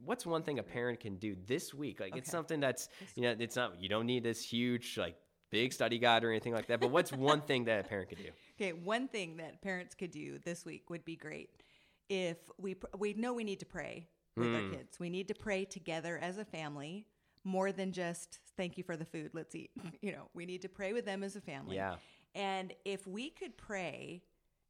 what's 0.05 0.25
one 0.25 0.43
thing 0.43 0.59
a 0.59 0.63
parent 0.63 0.99
can 1.01 1.17
do 1.17 1.35
this 1.45 1.73
week? 1.73 1.99
Like, 1.99 2.15
it's 2.15 2.31
something 2.31 2.59
that's 2.61 2.87
you 3.15 3.23
know, 3.23 3.35
it's 3.37 3.55
not 3.55 3.81
you 3.81 3.89
don't 3.89 4.05
need 4.05 4.23
this 4.23 4.41
huge 4.43 4.97
like 4.97 5.17
big 5.51 5.73
study 5.73 5.99
guide 5.99 6.23
or 6.23 6.31
anything 6.31 6.53
like 6.53 6.67
that. 6.67 6.79
But 6.79 6.91
what's 6.91 7.11
one 7.11 7.41
thing 7.41 7.65
that 7.65 7.85
a 7.85 7.87
parent 7.87 8.09
could 8.09 8.17
do? 8.19 8.29
Okay, 8.59 8.73
one 8.73 9.07
thing 9.07 9.37
that 9.37 9.61
parents 9.61 9.95
could 9.95 10.11
do 10.11 10.39
this 10.39 10.65
week 10.65 10.89
would 10.89 11.05
be 11.05 11.15
great 11.15 11.63
if 12.09 12.37
we 12.57 12.75
pr- 12.75 12.87
we 12.97 13.13
know 13.13 13.33
we 13.33 13.43
need 13.43 13.59
to 13.59 13.65
pray 13.65 14.07
with 14.35 14.53
our 14.53 14.61
hmm. 14.61 14.71
kids. 14.71 14.99
We 14.99 15.09
need 15.09 15.27
to 15.29 15.33
pray 15.33 15.65
together 15.65 16.19
as 16.21 16.37
a 16.37 16.45
family 16.45 17.07
more 17.43 17.71
than 17.71 17.91
just 17.91 18.39
thank 18.55 18.77
you 18.77 18.83
for 18.83 18.97
the 18.97 19.05
food, 19.05 19.31
let's 19.33 19.55
eat. 19.55 19.71
You 20.01 20.11
know, 20.11 20.29
we 20.33 20.45
need 20.45 20.61
to 20.61 20.69
pray 20.69 20.93
with 20.93 21.05
them 21.05 21.23
as 21.23 21.35
a 21.35 21.41
family. 21.41 21.75
Yeah. 21.75 21.95
And 22.35 22.73
if 22.85 23.07
we 23.07 23.29
could 23.29 23.57
pray 23.57 24.21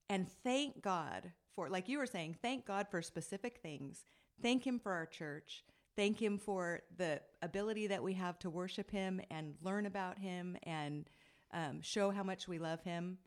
and 0.09 0.27
thank 0.43 0.81
God 0.81 1.31
for 1.53 1.69
like 1.69 1.89
you 1.89 1.97
were 1.97 2.05
saying, 2.05 2.37
thank 2.41 2.65
God 2.65 2.87
for 2.89 3.01
specific 3.01 3.59
things. 3.61 4.05
Thank 4.41 4.65
him 4.65 4.79
for 4.79 4.93
our 4.93 5.05
church. 5.05 5.63
Thank 5.97 6.21
him 6.21 6.37
for 6.37 6.81
the 6.95 7.19
ability 7.41 7.87
that 7.87 8.01
we 8.01 8.13
have 8.13 8.39
to 8.39 8.49
worship 8.49 8.89
him 8.89 9.19
and 9.29 9.55
learn 9.61 9.85
about 9.85 10.19
him 10.19 10.55
and 10.63 11.09
um, 11.51 11.81
show 11.81 12.11
how 12.11 12.23
much 12.23 12.47
we 12.47 12.59
love 12.59 12.81
him 12.83 13.17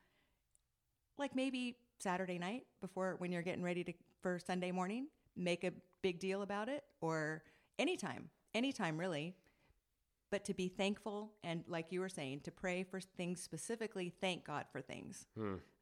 like 1.19 1.37
maybe 1.37 1.77
Saturday 1.99 2.39
night 2.39 2.65
before 2.81 3.17
when 3.19 3.31
you're 3.31 3.43
getting 3.43 3.63
ready 3.63 3.85
to 3.85 3.93
for 4.23 4.39
Sunday 4.39 4.73
morning, 4.73 5.09
make 5.37 5.65
a 5.65 5.73
big 6.03 6.19
deal 6.19 6.43
about 6.43 6.69
it 6.69 6.85
or 7.01 7.43
anytime, 7.79 8.29
anytime 8.55 8.99
really. 8.99 9.35
But 10.31 10.45
to 10.45 10.55
be 10.55 10.69
thankful 10.69 11.33
and 11.43 11.65
like 11.67 11.87
you 11.91 12.01
were 12.01 12.09
saying, 12.09 12.41
to 12.41 12.51
pray 12.51 12.85
for 12.85 13.01
things 13.01 13.43
specifically, 13.43 14.13
thank 14.21 14.45
God 14.45 14.67
for 14.71 14.81
things. 14.81 15.27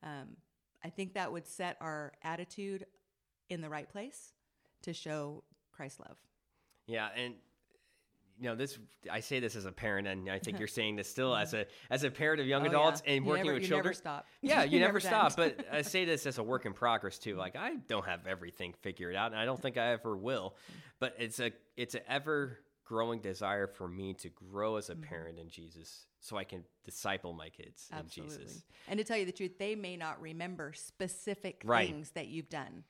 Um, 0.02 0.36
I 0.84 0.88
think 0.88 1.14
that 1.14 1.30
would 1.32 1.46
set 1.46 1.76
our 1.80 2.12
attitude 2.22 2.86
in 3.50 3.60
the 3.60 3.68
right 3.68 3.88
place 3.88 4.32
to 4.82 4.94
show 4.94 5.44
Christ's 5.72 6.00
love. 6.00 6.16
Yeah, 6.88 7.08
and 7.14 7.34
you 8.40 8.48
know 8.48 8.54
this. 8.54 8.78
I 9.10 9.20
say 9.20 9.40
this 9.40 9.56
as 9.56 9.66
a 9.66 9.72
parent, 9.72 10.06
and 10.08 10.28
I 10.30 10.38
think 10.38 10.58
you're 10.58 10.68
saying 10.68 10.96
this 10.96 11.08
still 11.08 11.34
as 11.34 11.54
a 11.54 11.66
as 11.90 12.04
a 12.04 12.10
parent 12.10 12.40
of 12.40 12.46
young 12.46 12.62
Oh, 12.62 12.64
yeah. 12.64 12.70
adults 12.70 13.02
and 13.06 13.24
You 13.24 13.28
working 13.30 13.44
never- 13.44 13.54
with 13.54 13.62
you 13.62 13.68
children. 13.68 13.84
never 13.86 13.94
stop. 13.94 14.26
Yeah, 14.40 14.62
you 14.64 14.78
You're 14.78 14.80
never 14.80 14.98
never 14.98 15.00
stop. 15.00 15.36
But 15.36 15.66
I 15.72 15.82
say 15.82 16.04
this 16.04 16.26
as 16.26 16.38
a 16.38 16.42
work 16.42 16.66
in 16.66 16.72
progress 16.72 17.18
too. 17.18 17.36
Like 17.36 17.56
I 17.56 17.76
don't 17.88 18.06
have 18.06 18.26
everything 18.26 18.74
figured 18.80 19.14
out, 19.14 19.32
and 19.32 19.40
I 19.40 19.44
don't 19.44 19.60
think 19.60 19.76
I 19.76 19.92
ever 19.92 20.16
will. 20.16 20.56
But 20.98 21.14
it's 21.18 21.40
a 21.40 21.52
it's 21.76 21.94
an 21.94 22.02
ever 22.08 22.58
growing 22.84 23.20
desire 23.20 23.66
for 23.66 23.86
me 23.86 24.14
to 24.14 24.30
grow 24.30 24.76
as 24.76 24.88
a 24.88 24.94
mm-hmm. 24.94 25.02
parent 25.02 25.38
in 25.38 25.50
Jesus, 25.50 26.06
so 26.20 26.38
I 26.38 26.44
can 26.44 26.64
disciple 26.84 27.34
my 27.34 27.50
kids 27.50 27.90
in 27.92 28.08
Jesus. 28.08 28.64
And 28.88 28.98
to 28.98 29.04
tell 29.04 29.18
you 29.18 29.26
the 29.26 29.32
truth, 29.32 29.58
they 29.58 29.74
may 29.74 29.96
not 29.96 30.20
remember 30.22 30.72
specific 30.72 31.60
Right. 31.66 31.86
things 31.86 32.12
that 32.12 32.28
you've 32.28 32.48
done. 32.48 32.84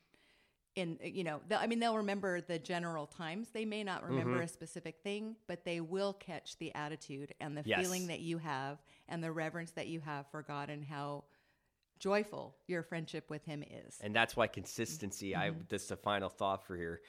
In 0.79 0.97
you 1.03 1.23
know, 1.23 1.41
I 1.51 1.67
mean, 1.67 1.79
they'll 1.79 1.97
remember 1.97 2.39
the 2.41 2.57
general 2.57 3.05
times. 3.05 3.49
They 3.53 3.65
may 3.65 3.83
not 3.83 4.03
remember 4.03 4.35
Mm-hmm. 4.35 4.43
a 4.43 4.47
specific 4.47 5.01
thing, 5.03 5.35
but 5.47 5.65
they 5.65 5.81
will 5.81 6.13
catch 6.13 6.57
the 6.57 6.73
attitude 6.73 7.33
and 7.41 7.57
the 7.57 7.63
Yes. 7.65 7.81
feeling 7.81 8.07
that 8.07 8.21
you 8.21 8.37
have 8.37 8.77
and 9.09 9.23
the 9.23 9.31
reverence 9.31 9.71
that 9.71 9.87
you 9.87 9.99
have 9.99 10.25
for 10.31 10.41
God 10.41 10.69
and 10.69 10.83
how 10.85 11.25
joyful 11.99 12.55
your 12.67 12.81
friendship 12.83 13.29
with 13.29 13.43
Him 13.45 13.63
is. 13.63 13.97
And 14.01 14.15
that's 14.15 14.35
why 14.37 14.47
consistency. 14.47 15.35
I 15.35 15.49
Mm-hmm. 15.49 15.59
this 15.67 15.83
is 15.83 15.89
the 15.89 15.97
final 15.97 16.29
thought 16.29 16.65
for 16.65 16.77
here. 16.77 17.01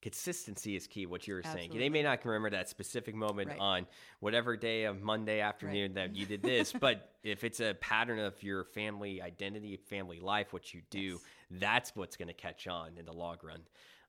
Consistency 0.00 0.76
is 0.76 0.86
key. 0.86 1.06
What 1.06 1.26
you 1.26 1.34
were 1.34 1.42
saying. 1.42 1.72
They 1.76 1.88
may 1.88 2.02
not 2.02 2.24
remember 2.24 2.50
that 2.50 2.68
specific 2.68 3.14
moment 3.14 3.48
Right. 3.50 3.58
on 3.58 3.86
whatever 4.20 4.56
day 4.56 4.84
of 4.84 5.02
Monday 5.02 5.40
afternoon 5.40 5.94
that 5.94 6.14
you 6.14 6.24
did 6.24 6.40
this, 6.42 6.72
but 6.72 7.14
if 7.24 7.42
it's 7.42 7.60
a 7.60 7.74
pattern 7.80 8.20
of 8.20 8.40
your 8.42 8.64
family 8.64 9.20
identity, 9.20 9.76
family 9.76 10.20
life, 10.20 10.52
what 10.52 10.72
you 10.72 10.82
do, 10.90 11.20
that's 11.50 11.96
what's 11.96 12.16
going 12.16 12.28
to 12.28 12.34
catch 12.34 12.68
on 12.68 12.96
in 12.96 13.06
the 13.06 13.12
long 13.12 13.38
run. 13.42 13.62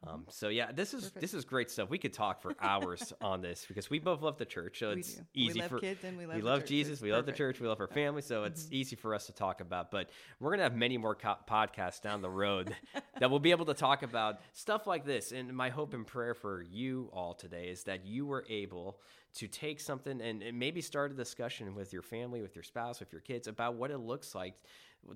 Um, 0.07 0.25
so 0.29 0.47
yeah, 0.47 0.71
this 0.71 0.93
is 0.93 1.11
this 1.11 1.33
is 1.33 1.43
great 1.43 1.69
stuff. 1.69 1.89
We 1.89 1.97
could 1.97 2.13
talk 2.13 2.41
for 2.41 2.55
hours 2.61 3.11
on 3.21 3.41
this 3.41 3.65
because 3.67 3.89
we 3.89 3.99
both 3.99 4.21
love 4.21 4.37
the 4.37 4.45
church, 4.45 4.79
so 4.79 4.89
We 4.89 4.99
it's 5.01 5.15
do. 5.15 5.21
We 5.35 5.41
easy 5.41 5.59
love 5.59 5.69
for 5.69 5.79
kids 5.79 6.03
and 6.05 6.17
we 6.17 6.25
love 6.25 6.35
we 6.37 6.41
love. 6.41 6.65
Jesus, 6.65 7.01
we 7.01 7.11
love 7.11 7.25
the. 7.25 7.31
Mm-hmm. 7.31 7.37
church, 7.37 7.59
we 7.59 7.67
love 7.67 7.81
our 7.81 7.87
family, 7.87 8.21
so 8.21 8.43
it's 8.45 8.67
easy 8.71 8.95
for 8.95 9.13
us 9.13 9.25
to 9.25 9.33
talk 9.33 9.59
about. 9.59 9.91
But 9.91 10.09
we're 10.39 10.51
gonna 10.51 10.63
have 10.63 10.75
many 10.75 10.97
more 10.97 11.15
co- 11.15 11.37
podcasts 11.49 12.01
down 12.01 12.21
the 12.21 12.29
road 12.29 12.73
that 13.19 13.29
we'll 13.29 13.39
be 13.39 13.51
able 13.51 13.65
to 13.65 13.73
talk 13.73 14.03
about 14.03 14.39
stuff 14.53 14.87
like 14.87 15.05
this. 15.05 15.33
And 15.33 15.53
my 15.53 15.69
hope 15.69 15.93
and 15.93 16.07
prayer 16.07 16.33
for 16.33 16.61
you 16.61 17.09
all 17.11 17.33
today 17.33 17.67
is 17.67 17.83
that 17.83 18.05
you 18.05 18.25
were 18.25 18.45
able 18.49 19.01
to 19.35 19.47
take 19.47 19.79
something 19.79 20.21
and, 20.21 20.41
and 20.41 20.57
maybe 20.57 20.81
start 20.81 21.11
a 21.11 21.15
discussion 21.15 21.75
with 21.75 21.93
your 21.93 22.01
family, 22.01 22.41
with 22.41 22.55
your 22.55 22.63
spouse, 22.63 22.99
with 22.99 23.11
your 23.11 23.21
kids 23.21 23.47
about 23.47 23.75
what 23.75 23.91
it 23.91 23.99
looks 23.99 24.33
like 24.33 24.55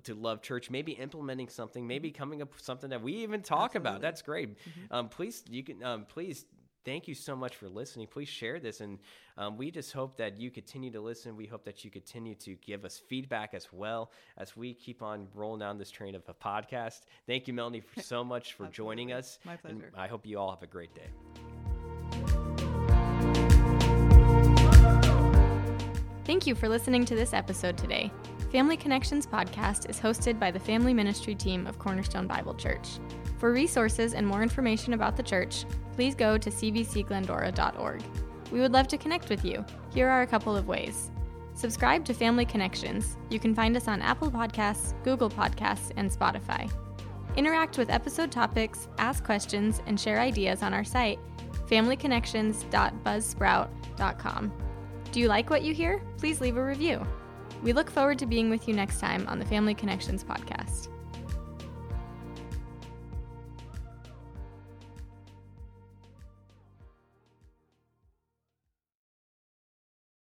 to 0.04 0.14
love 0.14 0.42
church. 0.42 0.70
Maybe 0.70 0.92
implementing 0.92 1.48
something, 1.48 1.86
maybe 1.86 2.10
coming 2.10 2.42
up 2.42 2.52
with 2.52 2.62
something 2.62 2.90
that 2.90 3.02
we 3.02 3.14
even 3.16 3.42
talk 3.42 3.74
about. 3.74 4.00
That's 4.00 4.22
great. 4.22 4.56
Um, 4.90 5.08
please, 5.08 5.44
you 5.48 5.62
can 5.62 5.82
um, 5.82 6.04
please 6.04 6.44
thank 6.84 7.08
you 7.08 7.14
so 7.14 7.34
much 7.34 7.56
for 7.56 7.68
listening. 7.68 8.06
Please 8.06 8.28
share 8.28 8.60
this, 8.60 8.80
and 8.80 8.98
um, 9.36 9.56
we 9.56 9.70
just 9.70 9.92
hope 9.92 10.16
that 10.18 10.38
you 10.38 10.50
continue 10.50 10.90
to 10.92 11.00
listen. 11.00 11.36
We 11.36 11.46
hope 11.46 11.64
that 11.64 11.84
you 11.84 11.90
continue 11.90 12.34
to 12.36 12.54
give 12.56 12.84
us 12.84 12.98
feedback 13.08 13.54
as 13.54 13.68
well 13.72 14.12
as 14.36 14.56
we 14.56 14.74
keep 14.74 15.02
on 15.02 15.28
rolling 15.34 15.60
down 15.60 15.78
this 15.78 15.90
train 15.90 16.14
of 16.14 16.22
a 16.28 16.34
podcast. 16.34 17.00
Thank 17.26 17.48
you, 17.48 17.54
Melanie, 17.54 17.80
for 17.80 18.00
so 18.02 18.22
much 18.22 18.54
for 18.54 18.66
joining 18.66 19.12
us. 19.12 19.38
My 19.44 19.52
and 19.64 19.80
pleasure. 19.80 19.92
I 19.96 20.06
hope 20.06 20.26
you 20.26 20.38
all 20.38 20.50
have 20.50 20.62
a 20.62 20.68
great 20.68 20.94
day. 20.94 21.08
Thank 26.24 26.46
you 26.46 26.54
for 26.54 26.70
listening 26.70 27.04
to 27.04 27.14
this 27.14 27.34
episode 27.34 27.76
today. 27.76 28.10
Family 28.50 28.78
Connections 28.78 29.26
podcast 29.26 29.90
is 29.90 30.00
hosted 30.00 30.40
by 30.40 30.50
the 30.50 30.58
family 30.58 30.94
ministry 30.94 31.34
team 31.34 31.66
of 31.66 31.78
Cornerstone 31.78 32.26
Bible 32.26 32.54
Church. 32.54 32.98
For 33.38 33.52
resources 33.52 34.14
and 34.14 34.26
more 34.26 34.42
information 34.42 34.94
about 34.94 35.18
the 35.18 35.22
church, 35.22 35.66
please 35.92 36.14
go 36.14 36.38
to 36.38 36.50
cbcglendora.org. 36.50 38.02
We 38.50 38.60
would 38.60 38.72
love 38.72 38.88
to 38.88 38.96
connect 38.96 39.28
with 39.28 39.44
you. 39.44 39.66
Here 39.92 40.08
are 40.08 40.22
a 40.22 40.26
couple 40.26 40.56
of 40.56 40.66
ways. 40.66 41.10
Subscribe 41.52 42.06
to 42.06 42.14
Family 42.14 42.46
Connections. 42.46 43.18
You 43.28 43.38
can 43.38 43.54
find 43.54 43.76
us 43.76 43.86
on 43.86 44.00
Apple 44.00 44.30
Podcasts, 44.30 44.94
Google 45.04 45.28
Podcasts, 45.28 45.92
and 45.96 46.10
Spotify. 46.10 46.72
Interact 47.36 47.76
with 47.76 47.90
episode 47.90 48.32
topics, 48.32 48.88
ask 48.96 49.22
questions, 49.24 49.82
and 49.86 50.00
share 50.00 50.20
ideas 50.20 50.62
on 50.62 50.72
our 50.72 50.84
site, 50.84 51.18
familyconnections.buzzsprout.com. 51.68 54.63
Do 55.14 55.20
you 55.20 55.28
like 55.28 55.48
what 55.48 55.62
you 55.62 55.72
hear? 55.72 56.02
Please 56.18 56.40
leave 56.40 56.56
a 56.56 56.64
review. 56.64 57.06
We 57.62 57.72
look 57.72 57.88
forward 57.88 58.18
to 58.18 58.26
being 58.26 58.50
with 58.50 58.66
you 58.66 58.74
next 58.74 58.98
time 58.98 59.28
on 59.28 59.38
the 59.38 59.44
Family 59.44 59.72
Connections 59.72 60.24
podcast. 60.24 60.88